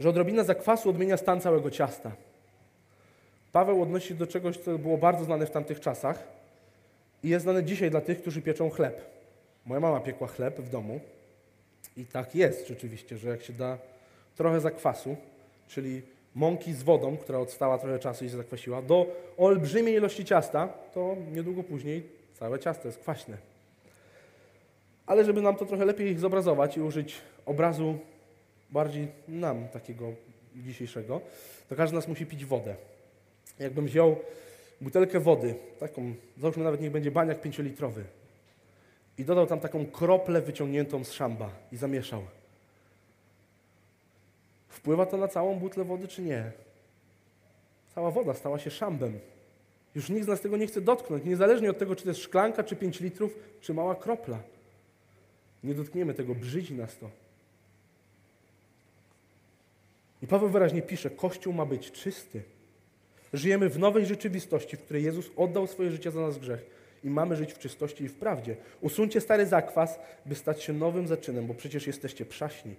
że 0.00 0.08
odrobina 0.08 0.44
zakwasu 0.44 0.90
odmienia 0.90 1.16
stan 1.16 1.40
całego 1.40 1.70
ciasta? 1.70 2.12
Paweł 3.52 3.82
odnosi 3.82 4.08
się 4.08 4.14
do 4.14 4.26
czegoś, 4.26 4.56
co 4.56 4.78
było 4.78 4.98
bardzo 4.98 5.24
znane 5.24 5.46
w 5.46 5.50
tamtych 5.50 5.80
czasach 5.80 6.28
i 7.24 7.28
jest 7.28 7.42
znane 7.42 7.64
dzisiaj 7.64 7.90
dla 7.90 8.00
tych, 8.00 8.20
którzy 8.20 8.42
pieczą 8.42 8.70
chleb. 8.70 9.10
Moja 9.66 9.80
mama 9.80 10.00
piekła 10.00 10.28
chleb 10.28 10.60
w 10.60 10.70
domu 10.70 11.00
i 11.96 12.04
tak 12.04 12.34
jest 12.34 12.68
rzeczywiście, 12.68 13.18
że 13.18 13.28
jak 13.28 13.42
się 13.42 13.52
da 13.52 13.78
trochę 14.36 14.60
zakwasu, 14.60 15.16
czyli 15.68 16.02
mąki 16.34 16.72
z 16.72 16.82
wodą, 16.82 17.16
która 17.16 17.38
odstała 17.38 17.78
trochę 17.78 17.98
czasu 17.98 18.24
i 18.24 18.30
się 18.30 18.36
zakwasiła, 18.36 18.82
do 18.82 19.06
olbrzymiej 19.36 19.94
ilości 19.94 20.24
ciasta, 20.24 20.68
to 20.94 21.16
niedługo 21.32 21.62
później 21.62 22.02
całe 22.34 22.58
ciasto 22.58 22.88
jest 22.88 22.98
kwaśne. 22.98 23.36
Ale 25.06 25.24
żeby 25.24 25.42
nam 25.42 25.56
to 25.56 25.66
trochę 25.66 25.84
lepiej 25.84 26.18
zobrazować 26.18 26.76
i 26.76 26.80
użyć 26.80 27.14
obrazu 27.46 27.98
bardziej 28.70 29.08
nam 29.28 29.68
takiego 29.68 30.12
dzisiejszego, 30.56 31.20
to 31.68 31.76
każdy 31.76 31.92
z 31.92 31.96
nas 31.96 32.08
musi 32.08 32.26
pić 32.26 32.44
wodę. 32.44 32.74
Jakbym 33.58 33.86
wziął 33.86 34.16
butelkę 34.80 35.20
wody, 35.20 35.54
taką, 35.80 36.14
załóżmy 36.38 36.64
nawet 36.64 36.80
niech 36.80 36.92
będzie 36.92 37.10
baniak 37.10 37.40
pięciolitrowy 37.40 38.04
i 39.18 39.24
dodał 39.24 39.46
tam 39.46 39.60
taką 39.60 39.86
kroplę 39.86 40.40
wyciągniętą 40.40 41.04
z 41.04 41.12
szamba 41.12 41.50
i 41.72 41.76
zamieszał. 41.76 42.22
Wpływa 44.80 45.06
to 45.06 45.16
na 45.16 45.28
całą 45.28 45.58
butlę 45.58 45.84
wody, 45.84 46.08
czy 46.08 46.22
nie? 46.22 46.52
Cała 47.94 48.10
woda 48.10 48.34
stała 48.34 48.58
się 48.58 48.70
szambem. 48.70 49.18
Już 49.94 50.08
nikt 50.08 50.24
z 50.24 50.28
nas 50.28 50.40
tego 50.40 50.56
nie 50.56 50.66
chce 50.66 50.80
dotknąć, 50.80 51.24
niezależnie 51.24 51.70
od 51.70 51.78
tego, 51.78 51.96
czy 51.96 52.02
to 52.02 52.10
jest 52.10 52.20
szklanka, 52.20 52.64
czy 52.64 52.76
5 52.76 53.00
litrów, 53.00 53.36
czy 53.60 53.74
mała 53.74 53.94
kropla. 53.94 54.38
Nie 55.64 55.74
dotkniemy 55.74 56.14
tego, 56.14 56.34
brzydzi 56.34 56.74
nas 56.74 56.98
to. 56.98 57.10
I 60.22 60.26
Paweł 60.26 60.48
wyraźnie 60.48 60.82
pisze: 60.82 61.10
Kościół 61.10 61.52
ma 61.52 61.66
być 61.66 61.92
czysty. 61.92 62.42
Żyjemy 63.32 63.68
w 63.68 63.78
nowej 63.78 64.06
rzeczywistości, 64.06 64.76
w 64.76 64.80
której 64.80 65.04
Jezus 65.04 65.30
oddał 65.36 65.66
swoje 65.66 65.90
życie 65.90 66.10
za 66.10 66.20
nas 66.20 66.38
grzech 66.38 66.60
i 67.04 67.10
mamy 67.10 67.36
żyć 67.36 67.52
w 67.52 67.58
czystości 67.58 68.04
i 68.04 68.08
w 68.08 68.14
prawdzie. 68.14 68.56
Usuńcie 68.80 69.20
stary 69.20 69.46
zakwas, 69.46 69.98
by 70.26 70.34
stać 70.34 70.62
się 70.62 70.72
nowym 70.72 71.06
zaczynem, 71.06 71.46
bo 71.46 71.54
przecież 71.54 71.86
jesteście 71.86 72.26
przaśni. 72.26 72.74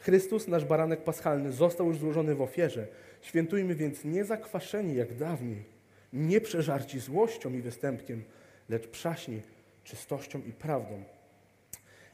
Chrystus, 0.00 0.48
nasz 0.48 0.64
baranek 0.64 1.04
paschalny, 1.04 1.52
został 1.52 1.88
już 1.88 1.98
złożony 1.98 2.34
w 2.34 2.42
ofierze. 2.42 2.86
Świętujmy 3.22 3.74
więc 3.74 4.04
nie 4.04 4.24
zakwaszeni 4.24 4.94
jak 4.94 5.14
dawniej, 5.16 5.64
nie 6.12 6.40
przeżarci 6.40 7.00
złością 7.00 7.52
i 7.52 7.62
występkiem, 7.62 8.22
lecz 8.68 8.86
przaśni 8.86 9.40
czystością 9.84 10.40
i 10.48 10.52
prawdą. 10.52 11.02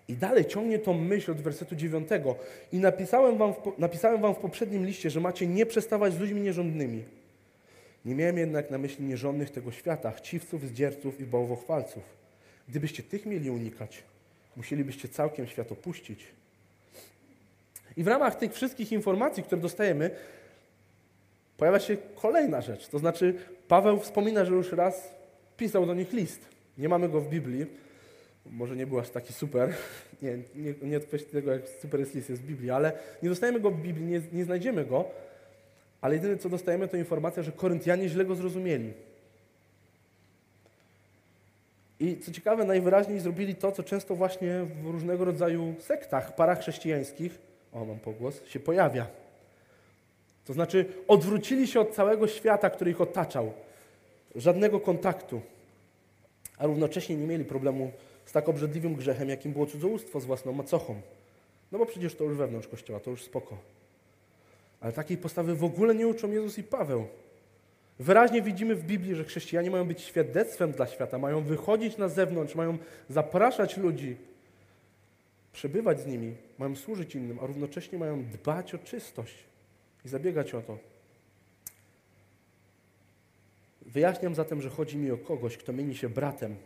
I 0.08 0.14
dalej 0.14 0.44
ciągnie 0.44 0.78
tą 0.78 0.94
myśl 0.94 1.30
od 1.30 1.40
wersetu 1.40 1.76
9. 1.76 2.08
I 2.72 2.78
napisałem 2.78 3.38
wam, 3.38 3.52
w, 3.52 3.78
napisałem 3.78 4.20
wam 4.20 4.34
w 4.34 4.38
poprzednim 4.38 4.86
liście, 4.86 5.10
że 5.10 5.20
macie 5.20 5.46
nie 5.46 5.66
przestawać 5.66 6.12
z 6.12 6.20
ludźmi 6.20 6.40
nierządnymi. 6.40 7.04
Nie 8.04 8.14
miałem 8.14 8.38
jednak 8.38 8.70
na 8.70 8.78
myśli 8.78 9.04
nierządnych 9.04 9.50
tego 9.50 9.72
świata, 9.72 10.10
chciwców, 10.10 10.68
zdzierców 10.68 11.20
i 11.20 11.24
bałwochwalców. 11.24 12.02
Gdybyście 12.68 13.02
tych 13.02 13.26
mieli 13.26 13.50
unikać, 13.50 14.02
musielibyście 14.56 15.08
całkiem 15.08 15.46
świat 15.46 15.72
opuścić. 15.72 16.26
I 17.96 18.02
w 18.02 18.08
ramach 18.08 18.34
tych 18.34 18.52
wszystkich 18.52 18.92
informacji, 18.92 19.42
które 19.42 19.60
dostajemy, 19.60 20.10
pojawia 21.56 21.78
się 21.78 21.96
kolejna 22.14 22.60
rzecz. 22.60 22.88
To 22.88 22.98
znaczy, 22.98 23.34
Paweł 23.68 24.00
wspomina, 24.00 24.44
że 24.44 24.52
już 24.52 24.72
raz 24.72 25.14
pisał 25.56 25.86
do 25.86 25.94
nich 25.94 26.12
list. 26.12 26.40
Nie 26.78 26.88
mamy 26.88 27.08
go 27.08 27.20
w 27.20 27.28
Biblii. 27.28 27.66
Może 28.50 28.76
nie 28.76 28.86
był 28.86 28.98
aż 28.98 29.10
taki 29.10 29.32
super. 29.32 29.74
Nie, 30.22 30.38
nie, 30.54 30.74
nie 30.82 31.00
tego, 31.00 31.52
jak 31.52 31.62
super 31.82 32.00
jest 32.00 32.14
list 32.14 32.30
jest 32.30 32.42
w 32.42 32.46
Biblii, 32.46 32.70
ale 32.70 32.92
nie 33.22 33.28
dostajemy 33.28 33.60
go 33.60 33.70
w 33.70 33.80
Biblii, 33.80 34.06
nie, 34.06 34.20
nie 34.32 34.44
znajdziemy 34.44 34.84
go. 34.84 35.04
Ale 36.00 36.14
jedyne, 36.14 36.36
co 36.36 36.48
dostajemy, 36.48 36.88
to 36.88 36.96
informacja, 36.96 37.42
że 37.42 37.52
Koryntianie 37.52 38.08
źle 38.08 38.24
go 38.24 38.34
zrozumieli. 38.34 38.92
I 42.00 42.16
co 42.16 42.32
ciekawe, 42.32 42.64
najwyraźniej 42.64 43.20
zrobili 43.20 43.54
to, 43.54 43.72
co 43.72 43.82
często 43.82 44.14
właśnie 44.14 44.66
w 44.82 44.86
różnego 44.86 45.24
rodzaju 45.24 45.74
sektach 45.80 46.34
parachrześcijańskich 46.34 47.38
o 47.76 47.84
mam 47.84 47.98
pogłos, 47.98 48.46
się 48.48 48.60
pojawia. 48.60 49.06
To 50.44 50.52
znaczy 50.52 50.86
odwrócili 51.08 51.66
się 51.66 51.80
od 51.80 51.94
całego 51.94 52.28
świata, 52.28 52.70
który 52.70 52.90
ich 52.90 53.00
otaczał. 53.00 53.52
Żadnego 54.34 54.80
kontaktu. 54.80 55.40
A 56.58 56.66
równocześnie 56.66 57.16
nie 57.16 57.26
mieli 57.26 57.44
problemu 57.44 57.92
z 58.26 58.32
tak 58.32 58.48
obrzydliwym 58.48 58.94
grzechem, 58.94 59.28
jakim 59.28 59.52
było 59.52 59.66
cudzołóstwo 59.66 60.20
z 60.20 60.24
własną 60.24 60.52
macochą. 60.52 61.00
No 61.72 61.78
bo 61.78 61.86
przecież 61.86 62.14
to 62.14 62.24
już 62.24 62.36
wewnątrz 62.36 62.68
Kościoła, 62.68 63.00
to 63.00 63.10
już 63.10 63.24
spoko. 63.24 63.58
Ale 64.80 64.92
takiej 64.92 65.16
postawy 65.16 65.54
w 65.54 65.64
ogóle 65.64 65.94
nie 65.94 66.08
uczą 66.08 66.30
Jezus 66.30 66.58
i 66.58 66.62
Paweł. 66.62 67.06
Wyraźnie 67.98 68.42
widzimy 68.42 68.74
w 68.74 68.84
Biblii, 68.84 69.14
że 69.14 69.24
chrześcijanie 69.24 69.70
mają 69.70 69.84
być 69.84 70.02
świadectwem 70.02 70.72
dla 70.72 70.86
świata, 70.86 71.18
mają 71.18 71.42
wychodzić 71.42 71.96
na 71.96 72.08
zewnątrz, 72.08 72.54
mają 72.54 72.78
zapraszać 73.08 73.76
ludzi, 73.76 74.16
przebywać 75.56 76.00
z 76.00 76.06
nimi, 76.06 76.34
mają 76.58 76.76
służyć 76.76 77.14
innym, 77.14 77.38
a 77.42 77.46
równocześnie 77.46 77.98
mają 77.98 78.24
dbać 78.24 78.74
o 78.74 78.78
czystość 78.78 79.34
i 80.04 80.08
zabiegać 80.08 80.54
o 80.54 80.62
to. 80.62 80.78
Wyjaśniam 83.82 84.34
zatem, 84.34 84.62
że 84.62 84.70
chodzi 84.70 84.96
mi 84.96 85.10
o 85.10 85.16
kogoś, 85.16 85.56
kto 85.56 85.72
mieni 85.72 85.94
się 85.94 86.08
bratem, 86.08 86.56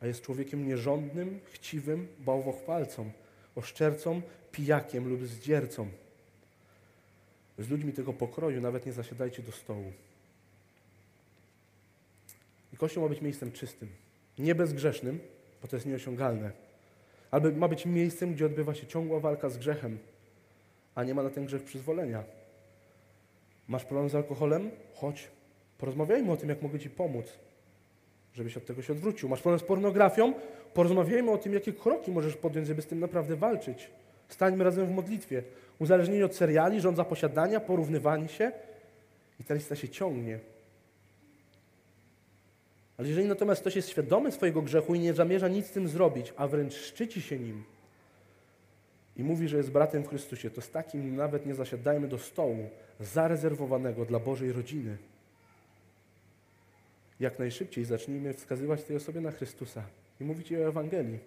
a 0.00 0.06
jest 0.06 0.22
człowiekiem 0.22 0.68
nierządnym, 0.68 1.40
chciwym, 1.52 2.08
bałwochwalcą, 2.18 3.10
oszczercą, 3.54 4.22
pijakiem 4.52 5.08
lub 5.08 5.24
zdziercą. 5.24 5.88
Z 7.58 7.68
ludźmi 7.68 7.92
tego 7.92 8.12
pokroju 8.12 8.60
nawet 8.60 8.86
nie 8.86 8.92
zasiadajcie 8.92 9.42
do 9.42 9.52
stołu. 9.52 9.92
I 12.72 12.76
Kościół 12.76 13.02
ma 13.02 13.08
być 13.08 13.20
miejscem 13.20 13.52
czystym, 13.52 13.88
nie 14.38 14.54
bezgrzesznym, 14.54 15.20
bo 15.62 15.68
to 15.68 15.76
jest 15.76 15.86
nieosiągalne, 15.86 16.65
ma 17.56 17.68
być 17.68 17.86
miejscem, 17.86 18.34
gdzie 18.34 18.46
odbywa 18.46 18.74
się 18.74 18.86
ciągła 18.86 19.20
walka 19.20 19.48
z 19.48 19.58
grzechem, 19.58 19.98
a 20.94 21.04
nie 21.04 21.14
ma 21.14 21.22
na 21.22 21.30
ten 21.30 21.46
grzech 21.46 21.62
przyzwolenia. 21.62 22.24
Masz 23.68 23.84
problem 23.84 24.10
z 24.10 24.14
alkoholem? 24.14 24.70
Chodź, 24.94 25.28
porozmawiajmy 25.78 26.32
o 26.32 26.36
tym, 26.36 26.48
jak 26.48 26.62
mogę 26.62 26.78
Ci 26.78 26.90
pomóc, 26.90 27.26
żebyś 28.34 28.56
od 28.56 28.66
tego 28.66 28.82
się 28.82 28.92
odwrócił. 28.92 29.28
Masz 29.28 29.42
problem 29.42 29.60
z 29.60 29.62
pornografią? 29.62 30.34
Porozmawiajmy 30.74 31.30
o 31.30 31.38
tym, 31.38 31.54
jakie 31.54 31.72
kroki 31.72 32.10
możesz 32.10 32.36
podjąć, 32.36 32.66
żeby 32.66 32.82
z 32.82 32.86
tym 32.86 33.00
naprawdę 33.00 33.36
walczyć. 33.36 33.90
Stańmy 34.28 34.64
razem 34.64 34.86
w 34.86 34.90
modlitwie. 34.90 35.42
Uzależnieni 35.78 36.22
od 36.22 36.36
seriali, 36.36 36.80
rządza 36.80 37.04
posiadania, 37.04 37.60
porównywanie 37.60 38.28
się 38.28 38.52
i 39.40 39.44
ta 39.44 39.54
lista 39.54 39.76
się 39.76 39.88
ciągnie. 39.88 40.38
Ale 42.98 43.08
jeżeli 43.08 43.26
natomiast 43.26 43.60
ktoś 43.60 43.76
jest 43.76 43.88
świadomy 43.88 44.32
swojego 44.32 44.62
grzechu 44.62 44.94
i 44.94 45.00
nie 45.00 45.14
zamierza 45.14 45.48
nic 45.48 45.66
z 45.66 45.70
tym 45.70 45.88
zrobić, 45.88 46.32
a 46.36 46.46
wręcz 46.48 46.74
szczyci 46.74 47.22
się 47.22 47.38
nim 47.38 47.64
i 49.16 49.24
mówi, 49.24 49.48
że 49.48 49.56
jest 49.56 49.70
bratem 49.70 50.02
w 50.02 50.08
Chrystusie, 50.08 50.50
to 50.50 50.60
z 50.60 50.70
takim 50.70 51.16
nawet 51.16 51.46
nie 51.46 51.54
zasiadajmy 51.54 52.08
do 52.08 52.18
stołu 52.18 52.68
zarezerwowanego 53.00 54.04
dla 54.04 54.18
Bożej 54.18 54.52
rodziny. 54.52 54.96
Jak 57.20 57.38
najszybciej 57.38 57.84
zacznijmy 57.84 58.34
wskazywać 58.34 58.84
tej 58.84 58.96
osobie 58.96 59.20
na 59.20 59.30
Chrystusa 59.30 59.82
i 60.20 60.24
mówić 60.24 60.50
jej 60.50 60.64
o 60.64 60.68
Ewangelii. 60.68 61.18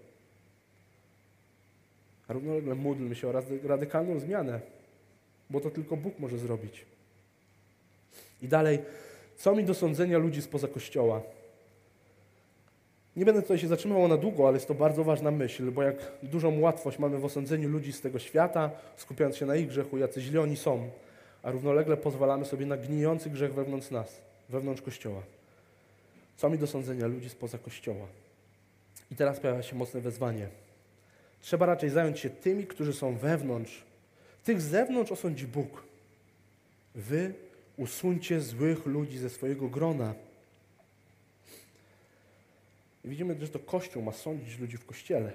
A 2.27 2.33
równolegle 2.33 2.75
módlmy 2.75 3.15
się 3.15 3.27
o 3.27 3.33
radykalną 3.63 4.19
zmianę, 4.19 4.59
bo 5.49 5.59
to 5.59 5.69
tylko 5.69 5.97
Bóg 5.97 6.19
może 6.19 6.37
zrobić. 6.37 6.85
I 8.41 8.47
dalej, 8.47 8.79
co 9.37 9.55
mi 9.55 9.63
do 9.63 9.73
sądzenia 9.73 10.17
ludzi 10.17 10.41
spoza 10.41 10.67
Kościoła? 10.67 11.21
Nie 13.15 13.25
będę 13.25 13.41
tutaj 13.41 13.59
się 13.59 13.67
zatrzymywał 13.67 14.07
na 14.07 14.17
długo, 14.17 14.47
ale 14.47 14.57
jest 14.57 14.67
to 14.67 14.73
bardzo 14.73 15.03
ważna 15.03 15.31
myśl, 15.31 15.71
bo 15.71 15.83
jak 15.83 15.95
dużą 16.23 16.59
łatwość 16.59 16.99
mamy 16.99 17.19
w 17.19 17.25
osądzeniu 17.25 17.69
ludzi 17.69 17.93
z 17.93 18.01
tego 18.01 18.19
świata, 18.19 18.71
skupiając 18.97 19.37
się 19.37 19.45
na 19.45 19.55
ich 19.55 19.67
grzechu, 19.67 19.97
jacy 19.97 20.21
źli 20.21 20.37
oni 20.37 20.57
są, 20.57 20.89
a 21.43 21.51
równolegle 21.51 21.97
pozwalamy 21.97 22.45
sobie 22.45 22.65
na 22.65 22.77
gnijący 22.77 23.29
grzech 23.29 23.53
wewnątrz 23.53 23.91
nas, 23.91 24.21
wewnątrz 24.49 24.81
Kościoła. 24.81 25.21
Co 26.37 26.49
mi 26.49 26.57
do 26.57 26.67
sądzenia 26.67 27.07
ludzi 27.07 27.29
spoza 27.29 27.57
Kościoła? 27.57 28.05
I 29.11 29.15
teraz 29.15 29.39
pojawia 29.39 29.63
się 29.63 29.75
mocne 29.75 30.01
wezwanie. 30.01 30.47
Trzeba 31.41 31.65
raczej 31.65 31.89
zająć 31.89 32.19
się 32.19 32.29
tymi, 32.29 32.67
którzy 32.67 32.93
są 32.93 33.17
wewnątrz. 33.17 33.83
Tych 34.43 34.61
z 34.61 34.65
zewnątrz 34.65 35.11
osądzi 35.11 35.47
Bóg. 35.47 35.83
Wy 36.95 37.33
usuńcie 37.77 38.41
złych 38.41 38.85
ludzi 38.85 39.17
ze 39.17 39.29
swojego 39.29 39.67
grona. 39.67 40.13
I 43.05 43.09
widzimy, 43.09 43.35
że 43.41 43.47
to 43.47 43.59
Kościół 43.59 44.03
ma 44.03 44.11
sądzić 44.11 44.59
ludzi 44.59 44.77
w 44.77 44.85
Kościele. 44.85 45.31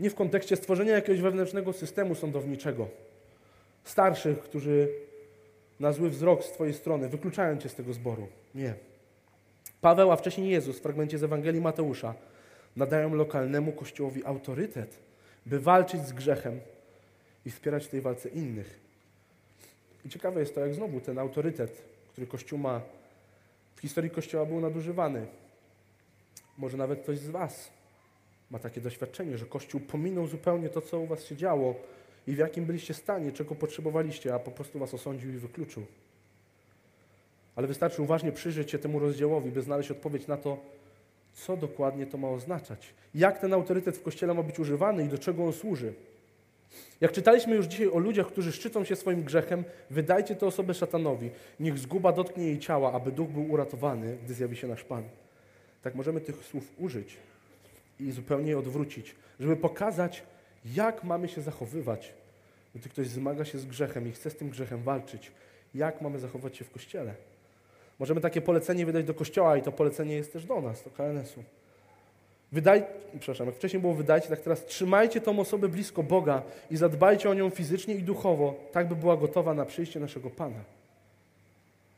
Nie 0.00 0.10
w 0.10 0.14
kontekście 0.14 0.56
stworzenia 0.56 0.94
jakiegoś 0.94 1.20
wewnętrznego 1.20 1.72
systemu 1.72 2.14
sądowniczego. 2.14 2.88
Starszych, 3.84 4.40
którzy 4.40 4.88
na 5.80 5.92
zły 5.92 6.10
wzrok 6.10 6.44
z 6.44 6.52
Twojej 6.52 6.74
strony 6.74 7.08
wykluczają 7.08 7.58
Cię 7.58 7.68
z 7.68 7.74
tego 7.74 7.92
zboru. 7.92 8.28
Nie. 8.54 8.74
Paweł, 9.80 10.12
a 10.12 10.16
wcześniej 10.16 10.50
Jezus 10.50 10.78
w 10.78 10.82
fragmencie 10.82 11.18
z 11.18 11.22
Ewangelii 11.22 11.60
Mateusza 11.60 12.14
nadają 12.76 13.14
lokalnemu 13.14 13.72
kościołowi 13.72 14.24
autorytet, 14.24 14.98
by 15.46 15.60
walczyć 15.60 16.06
z 16.06 16.12
grzechem 16.12 16.60
i 17.46 17.50
wspierać 17.50 17.86
w 17.86 17.88
tej 17.88 18.00
walce 18.00 18.28
innych. 18.28 18.80
I 20.04 20.08
ciekawe 20.08 20.40
jest 20.40 20.54
to, 20.54 20.60
jak 20.60 20.74
znowu 20.74 21.00
ten 21.00 21.18
autorytet, 21.18 21.82
który 22.12 22.26
Kościół 22.26 22.58
ma, 22.58 22.80
w 23.76 23.80
historii 23.80 24.10
Kościoła 24.10 24.46
był 24.46 24.60
nadużywany. 24.60 25.26
Może 26.62 26.76
nawet 26.76 27.02
ktoś 27.02 27.18
z 27.18 27.30
Was 27.30 27.70
ma 28.50 28.58
takie 28.58 28.80
doświadczenie, 28.80 29.38
że 29.38 29.46
Kościół 29.46 29.80
pominął 29.80 30.26
zupełnie 30.26 30.68
to, 30.68 30.80
co 30.80 31.00
u 31.00 31.06
Was 31.06 31.24
się 31.24 31.36
działo 31.36 31.74
i 32.26 32.32
w 32.32 32.38
jakim 32.38 32.64
byliście 32.64 32.94
stanie, 32.94 33.32
czego 33.32 33.54
potrzebowaliście, 33.54 34.34
a 34.34 34.38
po 34.38 34.50
prostu 34.50 34.78
Was 34.78 34.94
osądził 34.94 35.30
i 35.30 35.36
wykluczył. 35.36 35.86
Ale 37.56 37.66
wystarczy 37.66 38.02
uważnie 38.02 38.32
przyjrzeć 38.32 38.70
się 38.70 38.78
temu 38.78 38.98
rozdziałowi, 38.98 39.50
by 39.50 39.62
znaleźć 39.62 39.90
odpowiedź 39.90 40.26
na 40.26 40.36
to, 40.36 40.58
co 41.32 41.56
dokładnie 41.56 42.06
to 42.06 42.18
ma 42.18 42.28
oznaczać. 42.28 42.94
Jak 43.14 43.38
ten 43.38 43.52
autorytet 43.54 43.96
w 43.96 44.02
Kościele 44.02 44.34
ma 44.34 44.42
być 44.42 44.58
używany 44.58 45.04
i 45.04 45.08
do 45.08 45.18
czego 45.18 45.44
on 45.44 45.52
służy. 45.52 45.92
Jak 47.00 47.12
czytaliśmy 47.12 47.56
już 47.56 47.66
dzisiaj 47.66 47.88
o 47.88 47.98
ludziach, 47.98 48.26
którzy 48.26 48.52
szczycą 48.52 48.84
się 48.84 48.96
swoim 48.96 49.22
grzechem, 49.22 49.64
wydajcie 49.90 50.36
tę 50.36 50.46
osobę 50.46 50.74
szatanowi. 50.74 51.30
Niech 51.60 51.78
zguba 51.78 52.12
dotknie 52.12 52.44
jej 52.44 52.58
ciała, 52.58 52.92
aby 52.92 53.12
duch 53.12 53.28
był 53.28 53.50
uratowany, 53.50 54.16
gdy 54.24 54.34
zjawi 54.34 54.56
się 54.56 54.68
nasz 54.68 54.84
Pan. 54.84 55.02
Tak 55.82 55.94
możemy 55.94 56.20
tych 56.20 56.36
słów 56.44 56.72
użyć 56.78 57.16
i 58.00 58.12
zupełnie 58.12 58.50
je 58.50 58.58
odwrócić, 58.58 59.14
żeby 59.40 59.56
pokazać, 59.56 60.22
jak 60.64 61.04
mamy 61.04 61.28
się 61.28 61.42
zachowywać, 61.42 62.12
gdy 62.74 62.88
ktoś 62.88 63.08
zmaga 63.08 63.44
się 63.44 63.58
z 63.58 63.64
grzechem 63.64 64.08
i 64.08 64.12
chce 64.12 64.30
z 64.30 64.36
tym 64.36 64.50
grzechem 64.50 64.82
walczyć. 64.82 65.32
Jak 65.74 66.00
mamy 66.00 66.18
zachować 66.18 66.56
się 66.56 66.64
w 66.64 66.70
Kościele. 66.70 67.14
Możemy 67.98 68.20
takie 68.20 68.40
polecenie 68.40 68.86
wydać 68.86 69.04
do 69.04 69.14
Kościoła 69.14 69.56
i 69.56 69.62
to 69.62 69.72
polecenie 69.72 70.14
jest 70.14 70.32
też 70.32 70.44
do 70.44 70.60
nas, 70.60 70.84
do 70.84 70.90
KNS-u. 70.90 71.44
Wydaj, 72.52 72.84
przepraszam, 73.18 73.46
jak 73.46 73.56
wcześniej 73.56 73.80
było 73.80 73.94
wydajcie, 73.94 74.28
tak 74.28 74.40
teraz 74.40 74.66
trzymajcie 74.66 75.20
tą 75.20 75.38
osobę 75.40 75.68
blisko 75.68 76.02
Boga 76.02 76.42
i 76.70 76.76
zadbajcie 76.76 77.30
o 77.30 77.34
nią 77.34 77.50
fizycznie 77.50 77.94
i 77.94 78.02
duchowo, 78.02 78.54
tak 78.72 78.88
by 78.88 78.96
była 78.96 79.16
gotowa 79.16 79.54
na 79.54 79.64
przyjście 79.64 80.00
naszego 80.00 80.30
Pana. 80.30 80.64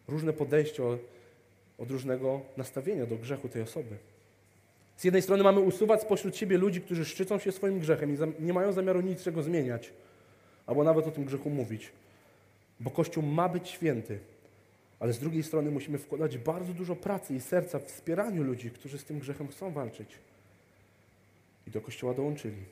Różne 0.09 0.33
podejście 0.33 0.83
od, 1.79 1.91
różnego 1.91 2.41
nastawienia 2.57 3.07
do 3.07 3.17
grzechu 3.17 3.49
tej 3.49 3.63
osoby. 3.63 3.97
Z 4.97 5.05
jednej 5.05 5.23
strony 5.23 5.43
mamy 5.43 5.61
usuwać 5.61 6.03
spośród 6.03 6.37
siebie 6.37 6.59
ludzi, 6.59 6.81
którzy 6.81 7.05
szczycą 7.05 7.39
się 7.39 7.53
swoim 7.53 7.79
grzechem 7.79 8.15
i 8.15 8.43
nie 8.45 8.53
mają 8.53 8.73
zamiaru 8.73 9.01
niczego 9.01 9.43
zmieniać, 9.43 9.93
albo 10.67 10.85
nawet 10.85 11.07
o 11.07 11.11
tym 11.11 11.25
grzechu 11.25 11.51
mówić. 11.51 11.93
Bo 12.81 12.91
Kościół 12.91 13.23
ma 13.23 13.49
być 13.49 13.69
święty, 13.69 14.19
ale 15.01 15.13
z 15.13 15.19
drugiej 15.19 15.43
strony 15.43 15.71
musimy 15.71 15.99
wkładać 15.99 16.39
bardzo 16.39 16.73
dużo 16.73 16.97
pracy 16.97 17.35
i 17.35 17.41
serca 17.41 17.79
w 17.79 17.85
wspieraniu 17.85 18.43
ludzi, 18.43 18.71
którzy 18.71 18.99
z 18.99 19.05
tym 19.05 19.19
grzechem 19.19 19.49
chcą 19.49 19.73
walczyć. 19.73 20.09
I 21.67 21.71
do 21.71 21.81
Kościoła 21.81 22.15
dołączyli. 22.15 22.63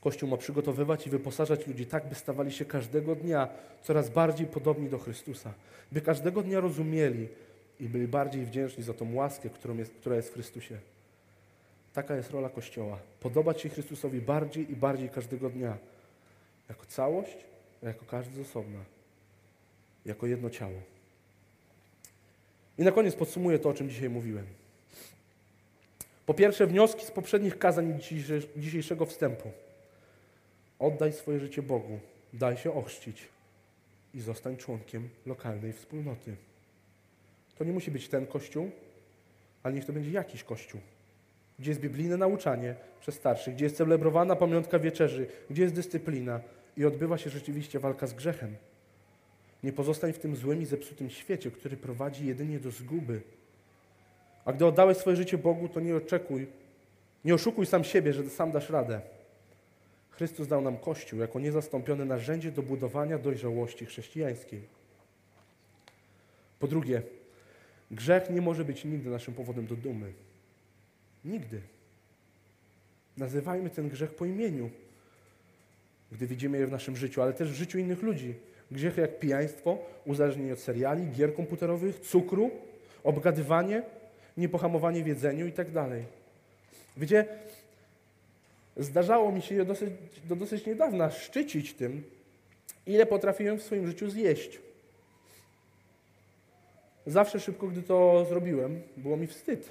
Kościół 0.00 0.28
ma 0.28 0.36
przygotowywać 0.36 1.06
i 1.06 1.10
wyposażać 1.10 1.66
ludzi 1.66 1.86
tak, 1.86 2.08
by 2.08 2.14
stawali 2.14 2.52
się 2.52 2.64
każdego 2.64 3.14
dnia 3.14 3.48
coraz 3.82 4.10
bardziej 4.10 4.46
podobni 4.46 4.88
do 4.88 4.98
Chrystusa. 4.98 5.52
By 5.92 6.00
każdego 6.00 6.42
dnia 6.42 6.60
rozumieli 6.60 7.28
i 7.80 7.88
byli 7.88 8.08
bardziej 8.08 8.46
wdzięczni 8.46 8.84
za 8.84 8.94
tą 8.94 9.14
łaskę, 9.14 9.48
jest, 9.78 9.92
która 9.92 10.16
jest 10.16 10.28
w 10.30 10.32
Chrystusie. 10.32 10.78
Taka 11.92 12.16
jest 12.16 12.30
rola 12.30 12.48
Kościoła. 12.48 12.98
Podobać 13.20 13.60
się 13.60 13.68
Chrystusowi 13.68 14.20
bardziej 14.20 14.72
i 14.72 14.76
bardziej 14.76 15.08
każdego 15.08 15.50
dnia. 15.50 15.76
Jako 16.68 16.86
całość, 16.86 17.36
a 17.82 17.86
jako 17.86 18.04
każdy 18.04 18.44
z 18.44 18.48
osobna. 18.48 18.78
Jako 20.04 20.26
jedno 20.26 20.50
ciało. 20.50 20.80
I 22.78 22.82
na 22.82 22.92
koniec 22.92 23.14
podsumuję 23.14 23.58
to, 23.58 23.68
o 23.68 23.74
czym 23.74 23.90
dzisiaj 23.90 24.10
mówiłem. 24.10 24.46
Po 26.26 26.34
pierwsze, 26.34 26.66
wnioski 26.66 27.06
z 27.06 27.10
poprzednich 27.10 27.58
kazań 27.58 27.98
dzisiejszego 28.56 29.06
wstępu. 29.06 29.50
Oddaj 30.78 31.12
swoje 31.12 31.40
życie 31.40 31.62
Bogu, 31.62 31.98
daj 32.32 32.56
się 32.56 32.72
ochrzcić 32.72 33.28
i 34.14 34.20
zostań 34.20 34.56
członkiem 34.56 35.08
lokalnej 35.26 35.72
wspólnoty. 35.72 36.36
To 37.58 37.64
nie 37.64 37.72
musi 37.72 37.90
być 37.90 38.08
ten 38.08 38.26
kościół, 38.26 38.70
ale 39.62 39.74
niech 39.74 39.84
to 39.84 39.92
będzie 39.92 40.10
jakiś 40.10 40.44
kościół, 40.44 40.80
gdzie 41.58 41.70
jest 41.70 41.80
biblijne 41.80 42.16
nauczanie 42.16 42.74
przez 43.00 43.14
starszych, 43.14 43.54
gdzie 43.54 43.64
jest 43.64 43.76
celebrowana 43.76 44.36
pamiątka 44.36 44.78
wieczerzy, 44.78 45.26
gdzie 45.50 45.62
jest 45.62 45.74
dyscyplina 45.74 46.40
i 46.76 46.84
odbywa 46.84 47.18
się 47.18 47.30
rzeczywiście 47.30 47.78
walka 47.78 48.06
z 48.06 48.14
grzechem. 48.14 48.56
Nie 49.62 49.72
pozostań 49.72 50.12
w 50.12 50.18
tym 50.18 50.36
złym 50.36 50.62
i 50.62 50.64
zepsutym 50.64 51.10
świecie, 51.10 51.50
który 51.50 51.76
prowadzi 51.76 52.26
jedynie 52.26 52.60
do 52.60 52.70
zguby. 52.70 53.20
A 54.44 54.52
gdy 54.52 54.66
oddałeś 54.66 54.96
swoje 54.96 55.16
życie 55.16 55.38
Bogu, 55.38 55.68
to 55.68 55.80
nie 55.80 55.96
oczekuj, 55.96 56.46
nie 57.24 57.34
oszukuj 57.34 57.66
sam 57.66 57.84
siebie, 57.84 58.12
że 58.12 58.30
sam 58.30 58.50
dasz 58.50 58.70
radę. 58.70 59.00
Chrystus 60.10 60.48
dał 60.48 60.60
nam 60.60 60.76
Kościół 60.76 61.20
jako 61.20 61.40
niezastąpione 61.40 62.04
narzędzie 62.04 62.52
do 62.52 62.62
budowania 62.62 63.18
dojrzałości 63.18 63.86
chrześcijańskiej. 63.86 64.60
Po 66.58 66.66
drugie, 66.66 67.02
Grzech 67.90 68.30
nie 68.30 68.40
może 68.40 68.64
być 68.64 68.84
nigdy 68.84 69.10
naszym 69.10 69.34
powodem 69.34 69.66
do 69.66 69.76
dumy. 69.76 70.12
Nigdy. 71.24 71.60
Nazywajmy 73.16 73.70
ten 73.70 73.88
grzech 73.88 74.14
po 74.14 74.24
imieniu, 74.24 74.70
gdy 76.12 76.26
widzimy 76.26 76.58
je 76.58 76.66
w 76.66 76.72
naszym 76.72 76.96
życiu, 76.96 77.22
ale 77.22 77.32
też 77.32 77.50
w 77.50 77.54
życiu 77.54 77.78
innych 77.78 78.02
ludzi. 78.02 78.34
Grzechy 78.70 79.00
jak 79.00 79.18
pijaństwo, 79.18 79.78
uzależnienie 80.04 80.52
od 80.52 80.58
seriali, 80.58 81.10
gier 81.10 81.34
komputerowych, 81.34 82.00
cukru, 82.00 82.50
obgadywanie, 83.04 83.82
niepohamowanie 84.36 85.02
w 85.02 85.06
jedzeniu 85.06 85.46
i 85.46 85.52
tak 85.52 85.70
dalej. 85.70 86.04
Wiecie, 86.96 87.26
zdarzało 88.76 89.32
mi 89.32 89.42
się 89.42 89.64
dosyć, 89.64 89.90
do 90.28 90.36
dosyć 90.36 90.66
niedawna 90.66 91.10
szczycić 91.10 91.74
tym, 91.74 92.02
ile 92.86 93.06
potrafiłem 93.06 93.58
w 93.58 93.62
swoim 93.62 93.86
życiu 93.86 94.10
zjeść. 94.10 94.58
Zawsze 97.06 97.40
szybko, 97.40 97.66
gdy 97.66 97.82
to 97.82 98.26
zrobiłem, 98.28 98.82
było 98.96 99.16
mi 99.16 99.26
wstyd. 99.26 99.70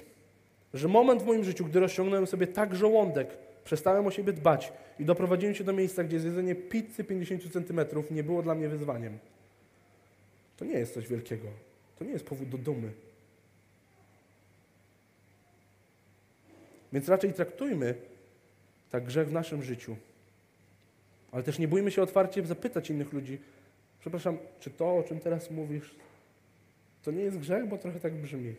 Że 0.74 0.88
moment 0.88 1.22
w 1.22 1.26
moim 1.26 1.44
życiu, 1.44 1.64
gdy 1.64 1.80
rozciągnąłem 1.80 2.26
sobie 2.26 2.46
tak 2.46 2.74
żołądek, 2.74 3.28
przestałem 3.64 4.06
o 4.06 4.10
siebie 4.10 4.32
dbać 4.32 4.72
i 4.98 5.04
doprowadziłem 5.04 5.54
się 5.54 5.64
do 5.64 5.72
miejsca, 5.72 6.04
gdzie 6.04 6.20
zjedzenie 6.20 6.54
pizzy 6.54 7.04
50 7.04 7.52
cm 7.52 7.80
nie 8.10 8.22
było 8.22 8.42
dla 8.42 8.54
mnie 8.54 8.68
wyzwaniem. 8.68 9.18
To 10.56 10.64
nie 10.64 10.78
jest 10.78 10.94
coś 10.94 11.08
wielkiego. 11.08 11.48
To 11.98 12.04
nie 12.04 12.10
jest 12.12 12.26
powód 12.26 12.48
do 12.48 12.58
dumy. 12.58 12.92
Więc 16.92 17.08
raczej 17.08 17.32
traktujmy 17.32 17.94
tak 18.90 19.04
grzech 19.04 19.28
w 19.28 19.32
naszym 19.32 19.62
życiu. 19.62 19.96
Ale 21.32 21.42
też 21.42 21.58
nie 21.58 21.68
bójmy 21.68 21.90
się 21.90 22.02
otwarcie 22.02 22.46
zapytać 22.46 22.90
innych 22.90 23.12
ludzi, 23.12 23.38
przepraszam, 24.00 24.38
czy 24.60 24.70
to, 24.70 24.96
o 24.96 25.02
czym 25.02 25.20
teraz 25.20 25.50
mówisz, 25.50 25.94
to 27.06 27.10
nie 27.10 27.22
jest 27.22 27.38
grzech, 27.38 27.68
bo 27.68 27.78
trochę 27.78 28.00
tak 28.00 28.14
brzmi. 28.14 28.54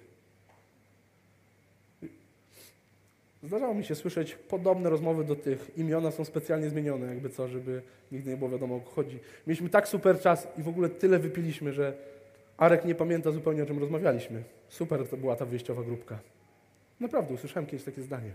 Zdarzało 3.44 3.74
mi 3.74 3.84
się 3.84 3.96
słyszeć 3.96 4.36
podobne 4.36 4.90
rozmowy 4.90 5.24
do 5.24 5.36
tych. 5.36 5.78
Imiona 5.78 6.12
są 6.12 6.26
specjalnie 6.26 6.70
zmienione, 6.70 7.08
jakby 7.08 7.30
co, 7.30 7.48
żeby 7.48 7.82
nigdy 8.12 8.30
nie 8.30 8.38
było 8.38 8.50
wiadomo 8.50 8.76
o 8.76 8.80
co 8.80 8.90
chodzi. 8.90 9.20
Mieliśmy 9.48 9.70
tak 9.70 9.88
super 9.88 10.20
czas 10.20 10.48
i 10.58 10.64
w 10.64 10.68
ogóle 10.68 10.90
tyle 10.90 11.20
wypiliśmy, 11.20 11.74
że 11.74 11.94
Arek 12.58 12.86
nie 12.86 12.96
pamięta 12.96 13.32
zupełnie 13.32 13.64
o 13.64 13.66
czym 13.66 13.80
rozmawialiśmy. 13.80 14.44
Super 14.70 15.08
to 15.08 15.18
była 15.18 15.36
ta 15.36 15.46
wyjściowa 15.46 15.84
grupka. 15.84 16.20
Naprawdę, 17.00 17.34
usłyszałem 17.34 17.68
kiedyś 17.68 17.86
takie 17.86 18.02
zdanie. 18.02 18.32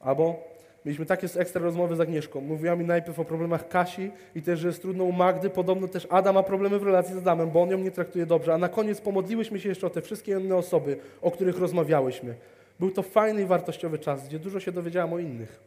Albo 0.00 0.53
mieliśmy 0.84 1.06
takie 1.06 1.28
ekstra 1.36 1.62
rozmowy 1.62 1.96
z 1.96 2.00
Agnieszką. 2.00 2.40
Mówiła 2.40 2.76
mi 2.76 2.84
najpierw 2.84 3.18
o 3.18 3.24
problemach 3.24 3.68
Kasi 3.68 4.10
i 4.34 4.42
też, 4.42 4.60
że 4.60 4.68
jest 4.68 4.82
trudno 4.82 5.04
u 5.04 5.12
Magdy. 5.12 5.50
Podobno 5.50 5.88
też 5.88 6.06
Ada 6.10 6.32
ma 6.32 6.42
problemy 6.42 6.78
w 6.78 6.82
relacji 6.82 7.14
z 7.14 7.18
Adamem, 7.18 7.50
bo 7.50 7.62
on 7.62 7.70
ją 7.70 7.78
nie 7.78 7.90
traktuje 7.90 8.26
dobrze. 8.26 8.54
A 8.54 8.58
na 8.58 8.68
koniec 8.68 9.00
pomodliłyśmy 9.00 9.60
się 9.60 9.68
jeszcze 9.68 9.86
o 9.86 9.90
te 9.90 10.02
wszystkie 10.02 10.32
inne 10.32 10.56
osoby, 10.56 10.96
o 11.22 11.30
których 11.30 11.58
rozmawiałyśmy. 11.58 12.34
Był 12.80 12.90
to 12.90 13.02
fajny 13.02 13.42
i 13.42 13.44
wartościowy 13.44 13.98
czas, 13.98 14.28
gdzie 14.28 14.38
dużo 14.38 14.60
się 14.60 14.72
dowiedziałam 14.72 15.12
o 15.12 15.18
innych. 15.18 15.60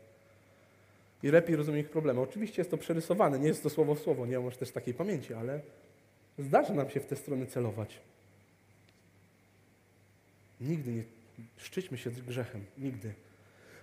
I 1.23 1.27
lepiej 1.27 1.56
rozumiem 1.56 1.80
ich 1.80 1.89
problemy. 1.89 2.21
Oczywiście 2.21 2.62
jest 2.62 2.71
to 2.71 2.77
przerysowane, 2.77 3.39
nie 3.39 3.47
jest 3.47 3.63
to 3.63 3.69
słowo 3.69 3.95
w 3.95 3.99
słowo, 3.99 4.25
nie 4.25 4.39
masz 4.39 4.58
też 4.58 4.71
takiej 4.71 4.93
pamięci, 4.93 5.34
ale 5.34 5.60
zdarza 6.39 6.73
nam 6.73 6.89
się 6.89 6.99
w 6.99 7.06
te 7.06 7.15
strony 7.15 7.45
celować. 7.45 7.99
Nigdy 10.62 10.91
nie 10.91 11.03
szczyćmy 11.58 11.97
się 11.97 12.10
z 12.10 12.21
grzechem. 12.21 12.65
Nigdy. 12.77 13.13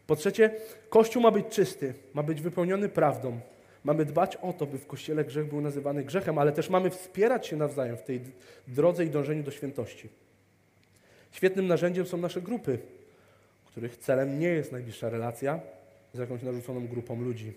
Po 0.06 0.16
trzecie, 0.16 0.50
Kościół 0.88 1.22
ma 1.22 1.30
być 1.30 1.46
czysty, 1.46 1.94
ma 2.14 2.22
być 2.22 2.40
wypełniony 2.40 2.88
prawdą. 2.88 3.40
Mamy 3.84 4.04
dbać 4.04 4.36
o 4.36 4.52
to, 4.52 4.66
by 4.66 4.78
w 4.78 4.86
Kościele 4.86 5.24
grzech 5.24 5.48
był 5.48 5.60
nazywany 5.60 6.04
grzechem, 6.04 6.38
ale 6.38 6.52
też 6.52 6.70
mamy 6.70 6.90
wspierać 6.90 7.46
się 7.46 7.56
nawzajem 7.56 7.96
w 7.96 8.02
tej 8.02 8.20
drodze 8.68 9.04
i 9.04 9.10
dążeniu 9.10 9.42
do 9.42 9.50
świętości. 9.50 10.08
Świetnym 11.32 11.66
narzędziem 11.66 12.06
są 12.06 12.16
nasze 12.16 12.42
grupy, 12.42 12.78
których 13.66 13.96
celem 13.96 14.38
nie 14.38 14.48
jest 14.48 14.72
najbliższa 14.72 15.10
relacja 15.10 15.60
z 16.12 16.18
jakąś 16.18 16.42
narzuconą 16.42 16.86
grupą 16.86 17.22
ludzi. 17.22 17.52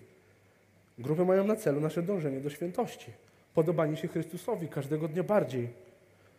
Grupy 0.98 1.24
mają 1.24 1.46
na 1.46 1.56
celu 1.56 1.80
nasze 1.80 2.02
dążenie 2.02 2.40
do 2.40 2.50
świętości, 2.50 3.12
podobanie 3.54 3.96
się 3.96 4.08
Chrystusowi 4.08 4.68
każdego 4.68 5.08
dnia 5.08 5.22
bardziej. 5.22 5.68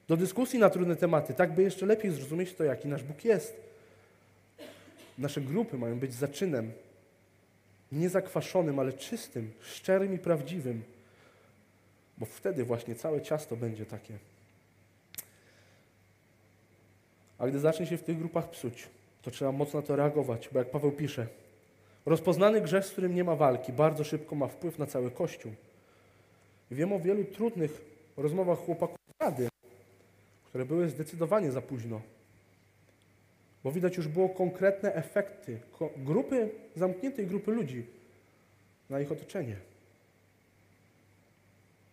Do 0.08 0.18
dyskusji 0.18 0.60
na 0.60 0.70
trudne 0.70 0.96
tematy, 0.96 1.34
tak 1.34 1.54
by 1.54 1.64
jeszcze 1.64 1.86
lepiej 1.86 2.12
zrozumieć 2.12 2.54
to, 2.54 2.64
jaki 2.64 2.88
nasz 2.88 3.04
Bóg 3.04 3.26
jest. 3.26 3.69
Nasze 5.20 5.42
grupy 5.42 5.78
mają 5.78 6.00
być 6.00 6.14
zaczynem, 6.14 6.72
nie 7.92 8.10
zakwaszonym, 8.10 8.80
ale 8.80 8.94
czystym, 8.94 9.52
szczerym 9.62 10.14
i 10.14 10.18
prawdziwym, 10.18 10.84
bo 12.18 12.26
wtedy 12.26 12.64
właśnie 12.64 12.96
całe 12.96 13.22
ciasto 13.22 13.56
będzie 13.56 13.86
takie. 13.86 14.14
A 17.38 17.48
gdy 17.48 17.60
zacznie 17.60 17.86
się 17.86 17.98
w 17.98 18.04
tych 18.04 18.18
grupach 18.18 18.50
psuć, 18.50 18.88
to 19.22 19.32
trzeba 19.32 19.52
mocno 19.52 19.82
na 19.82 19.88
to 19.88 19.96
reagować, 19.96 20.50
bo 20.52 20.60
jak 20.60 20.72
Paweł 20.72 20.92
pisze, 20.92 21.28
rozpoznany 22.06 22.62
grzech, 22.62 22.86
z 22.86 22.92
którym 22.92 23.16
nie 23.16 23.24
ma 23.24 23.36
walki, 23.36 23.74
bardzo 23.74 24.04
szybko 24.04 24.36
ma 24.36 24.48
wpływ 24.48 24.80
na 24.80 24.86
cały 24.86 25.12
Kościół. 25.12 25.52
Wiem 26.72 26.94
o 26.94 27.00
wielu 27.00 27.24
trudnych 27.24 27.82
rozmowach 28.18 28.60
chłopaków 28.60 28.98
rady, 29.20 29.48
które 30.46 30.66
były 30.66 30.90
zdecydowanie 30.90 31.52
za 31.52 31.62
późno. 31.62 32.02
Bo 33.64 33.72
widać 33.72 33.98
już 33.98 34.08
było 34.08 34.30
konkretne 34.30 34.94
efekty 34.94 35.60
grupy, 35.98 36.50
zamkniętej 36.76 37.28
grupy 37.28 37.52
ludzi 37.52 37.86
na 38.90 39.00
ich 39.00 39.12
otoczenie. 39.12 39.56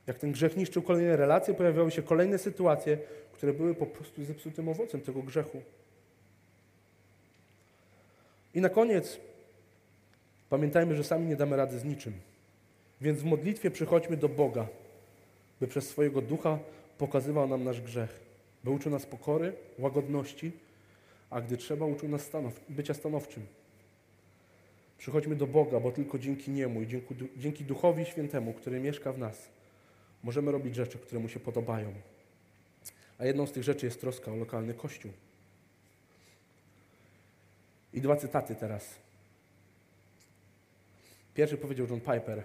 Jak 0.07 0.19
ten 0.19 0.33
grzech 0.33 0.57
niszczył 0.57 0.83
kolejne 0.83 1.17
relacje, 1.17 1.55
pojawiały 1.55 1.91
się 1.91 2.03
kolejne 2.03 2.39
sytuacje, 2.39 2.99
które 3.33 3.53
były 3.53 3.75
po 3.75 3.87
prostu 3.87 4.25
zepsutym 4.25 4.69
owocem 4.69 5.01
tego 5.01 5.23
grzechu. 5.23 5.63
I 8.55 8.61
na 8.61 8.69
koniec 8.69 9.19
pamiętajmy, 10.51 10.97
że 10.97 11.05
sami 11.05 11.27
nie 11.27 11.37
damy 11.37 11.57
rady 11.57 11.79
z 11.79 11.85
niczym. 11.85 12.13
Więc 13.01 13.21
w 13.21 13.25
modlitwie 13.25 13.71
przychodźmy 13.71 14.17
do 14.17 14.29
Boga, 14.29 14.67
by 15.61 15.67
przez 15.67 15.89
swojego 15.89 16.23
ducha 16.23 16.59
pokazywał 16.99 17.49
nam 17.49 17.65
nasz 17.65 17.81
grzech, 17.81 18.21
by 18.65 18.71
uczył 18.71 18.93
nas 18.93 19.07
pokory, 19.07 19.53
łagodności, 19.79 20.53
a 21.37 21.41
gdy 21.41 21.57
trzeba, 21.57 21.87
uczył 21.87 22.09
nas 22.09 22.23
stanow 22.23 22.61
bycia 22.69 22.95
stanowczym. 22.95 23.47
Przychodźmy 24.99 25.37
do 25.37 25.47
Boga, 25.47 25.81
bo 25.81 25.93
tylko 25.93 26.19
dzięki 26.19 26.51
Niemu 26.51 26.83
i 26.83 26.87
dzięki, 26.87 27.15
dzięki 27.37 27.65
Duchowi 27.65 28.05
Świętemu, 28.05 28.53
który 28.53 28.81
mieszka 28.81 29.13
w 29.13 29.19
nas, 29.19 29.49
możemy 30.23 30.53
robić 30.53 30.75
rzeczy, 30.75 30.99
które 30.99 31.21
Mu 31.21 31.29
się 31.29 31.41
podobają. 31.41 31.93
A 33.19 33.25
jedną 33.25 33.47
z 33.47 33.53
tych 33.53 33.63
rzeczy 33.63 33.87
jest 33.87 34.01
troska 34.01 34.33
o 34.33 34.37
lokalny 34.37 34.75
kościół. 34.75 35.13
I 37.93 38.01
dwa 38.01 38.17
cytaty 38.17 38.55
teraz. 38.55 38.95
Pierwszy 41.35 41.57
powiedział 41.57 41.87
John 41.91 42.01
Piper 42.01 42.43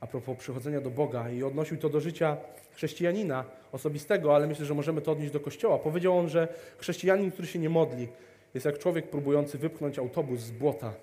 a 0.00 0.06
propos 0.06 0.38
przychodzenia 0.38 0.80
do 0.80 0.90
Boga 0.90 1.30
i 1.30 1.42
odnosił 1.42 1.76
to 1.76 1.88
do 1.88 2.00
życia 2.00 2.36
chrześcijanina 2.72 3.44
osobistego, 3.72 4.34
ale 4.34 4.46
myślę, 4.46 4.64
że 4.64 4.74
możemy 4.74 5.00
to 5.00 5.12
odnieść 5.12 5.32
do 5.32 5.40
Kościoła. 5.40 5.78
Powiedział 5.78 6.18
on, 6.18 6.28
że 6.28 6.48
chrześcijanin, 6.78 7.30
który 7.30 7.48
się 7.48 7.58
nie 7.58 7.68
modli, 7.68 8.08
jest 8.54 8.66
jak 8.66 8.78
człowiek 8.78 9.10
próbujący 9.10 9.58
wypchnąć 9.58 9.98
autobus 9.98 10.40
z 10.40 10.50
błota, 10.50 10.94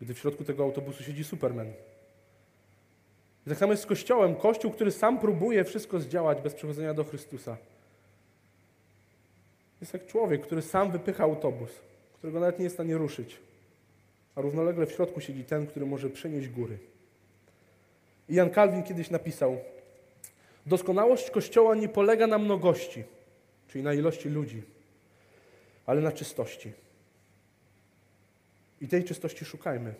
gdy 0.00 0.14
w 0.14 0.18
środku 0.18 0.44
tego 0.44 0.64
autobusu 0.64 1.02
siedzi 1.02 1.24
Superman. 1.24 1.72
I 3.46 3.48
tak 3.48 3.58
samo 3.58 3.72
jest 3.72 3.82
z 3.82 3.86
Kościołem. 3.86 4.34
Kościół, 4.34 4.70
który 4.70 4.92
sam 4.92 5.18
próbuje 5.18 5.64
wszystko 5.64 6.00
zdziałać 6.00 6.40
bez 6.40 6.54
przychodzenia 6.54 6.94
do 6.94 7.04
Chrystusa. 7.04 7.56
Jest 9.80 9.92
jak 9.92 10.06
człowiek, 10.06 10.42
który 10.42 10.62
sam 10.62 10.90
wypycha 10.92 11.24
autobus, 11.24 11.70
którego 12.18 12.40
nawet 12.40 12.58
nie 12.58 12.64
jest 12.64 12.76
w 12.76 12.76
stanie 12.76 12.98
ruszyć, 12.98 13.36
a 14.34 14.40
równolegle 14.40 14.86
w 14.86 14.92
środku 14.92 15.20
siedzi 15.20 15.44
ten, 15.44 15.66
który 15.66 15.86
może 15.86 16.10
przenieść 16.10 16.48
góry. 16.48 16.78
Jan 18.28 18.50
Kalwin 18.50 18.82
kiedyś 18.82 19.10
napisał: 19.10 19.58
Doskonałość 20.66 21.30
Kościoła 21.30 21.74
nie 21.74 21.88
polega 21.88 22.26
na 22.26 22.38
mnogości, 22.38 23.04
czyli 23.68 23.84
na 23.84 23.94
ilości 23.94 24.28
ludzi, 24.28 24.62
ale 25.86 26.00
na 26.00 26.12
czystości. 26.12 26.72
I 28.80 28.88
tej 28.88 29.04
czystości 29.04 29.44
szukajmy. 29.44 29.94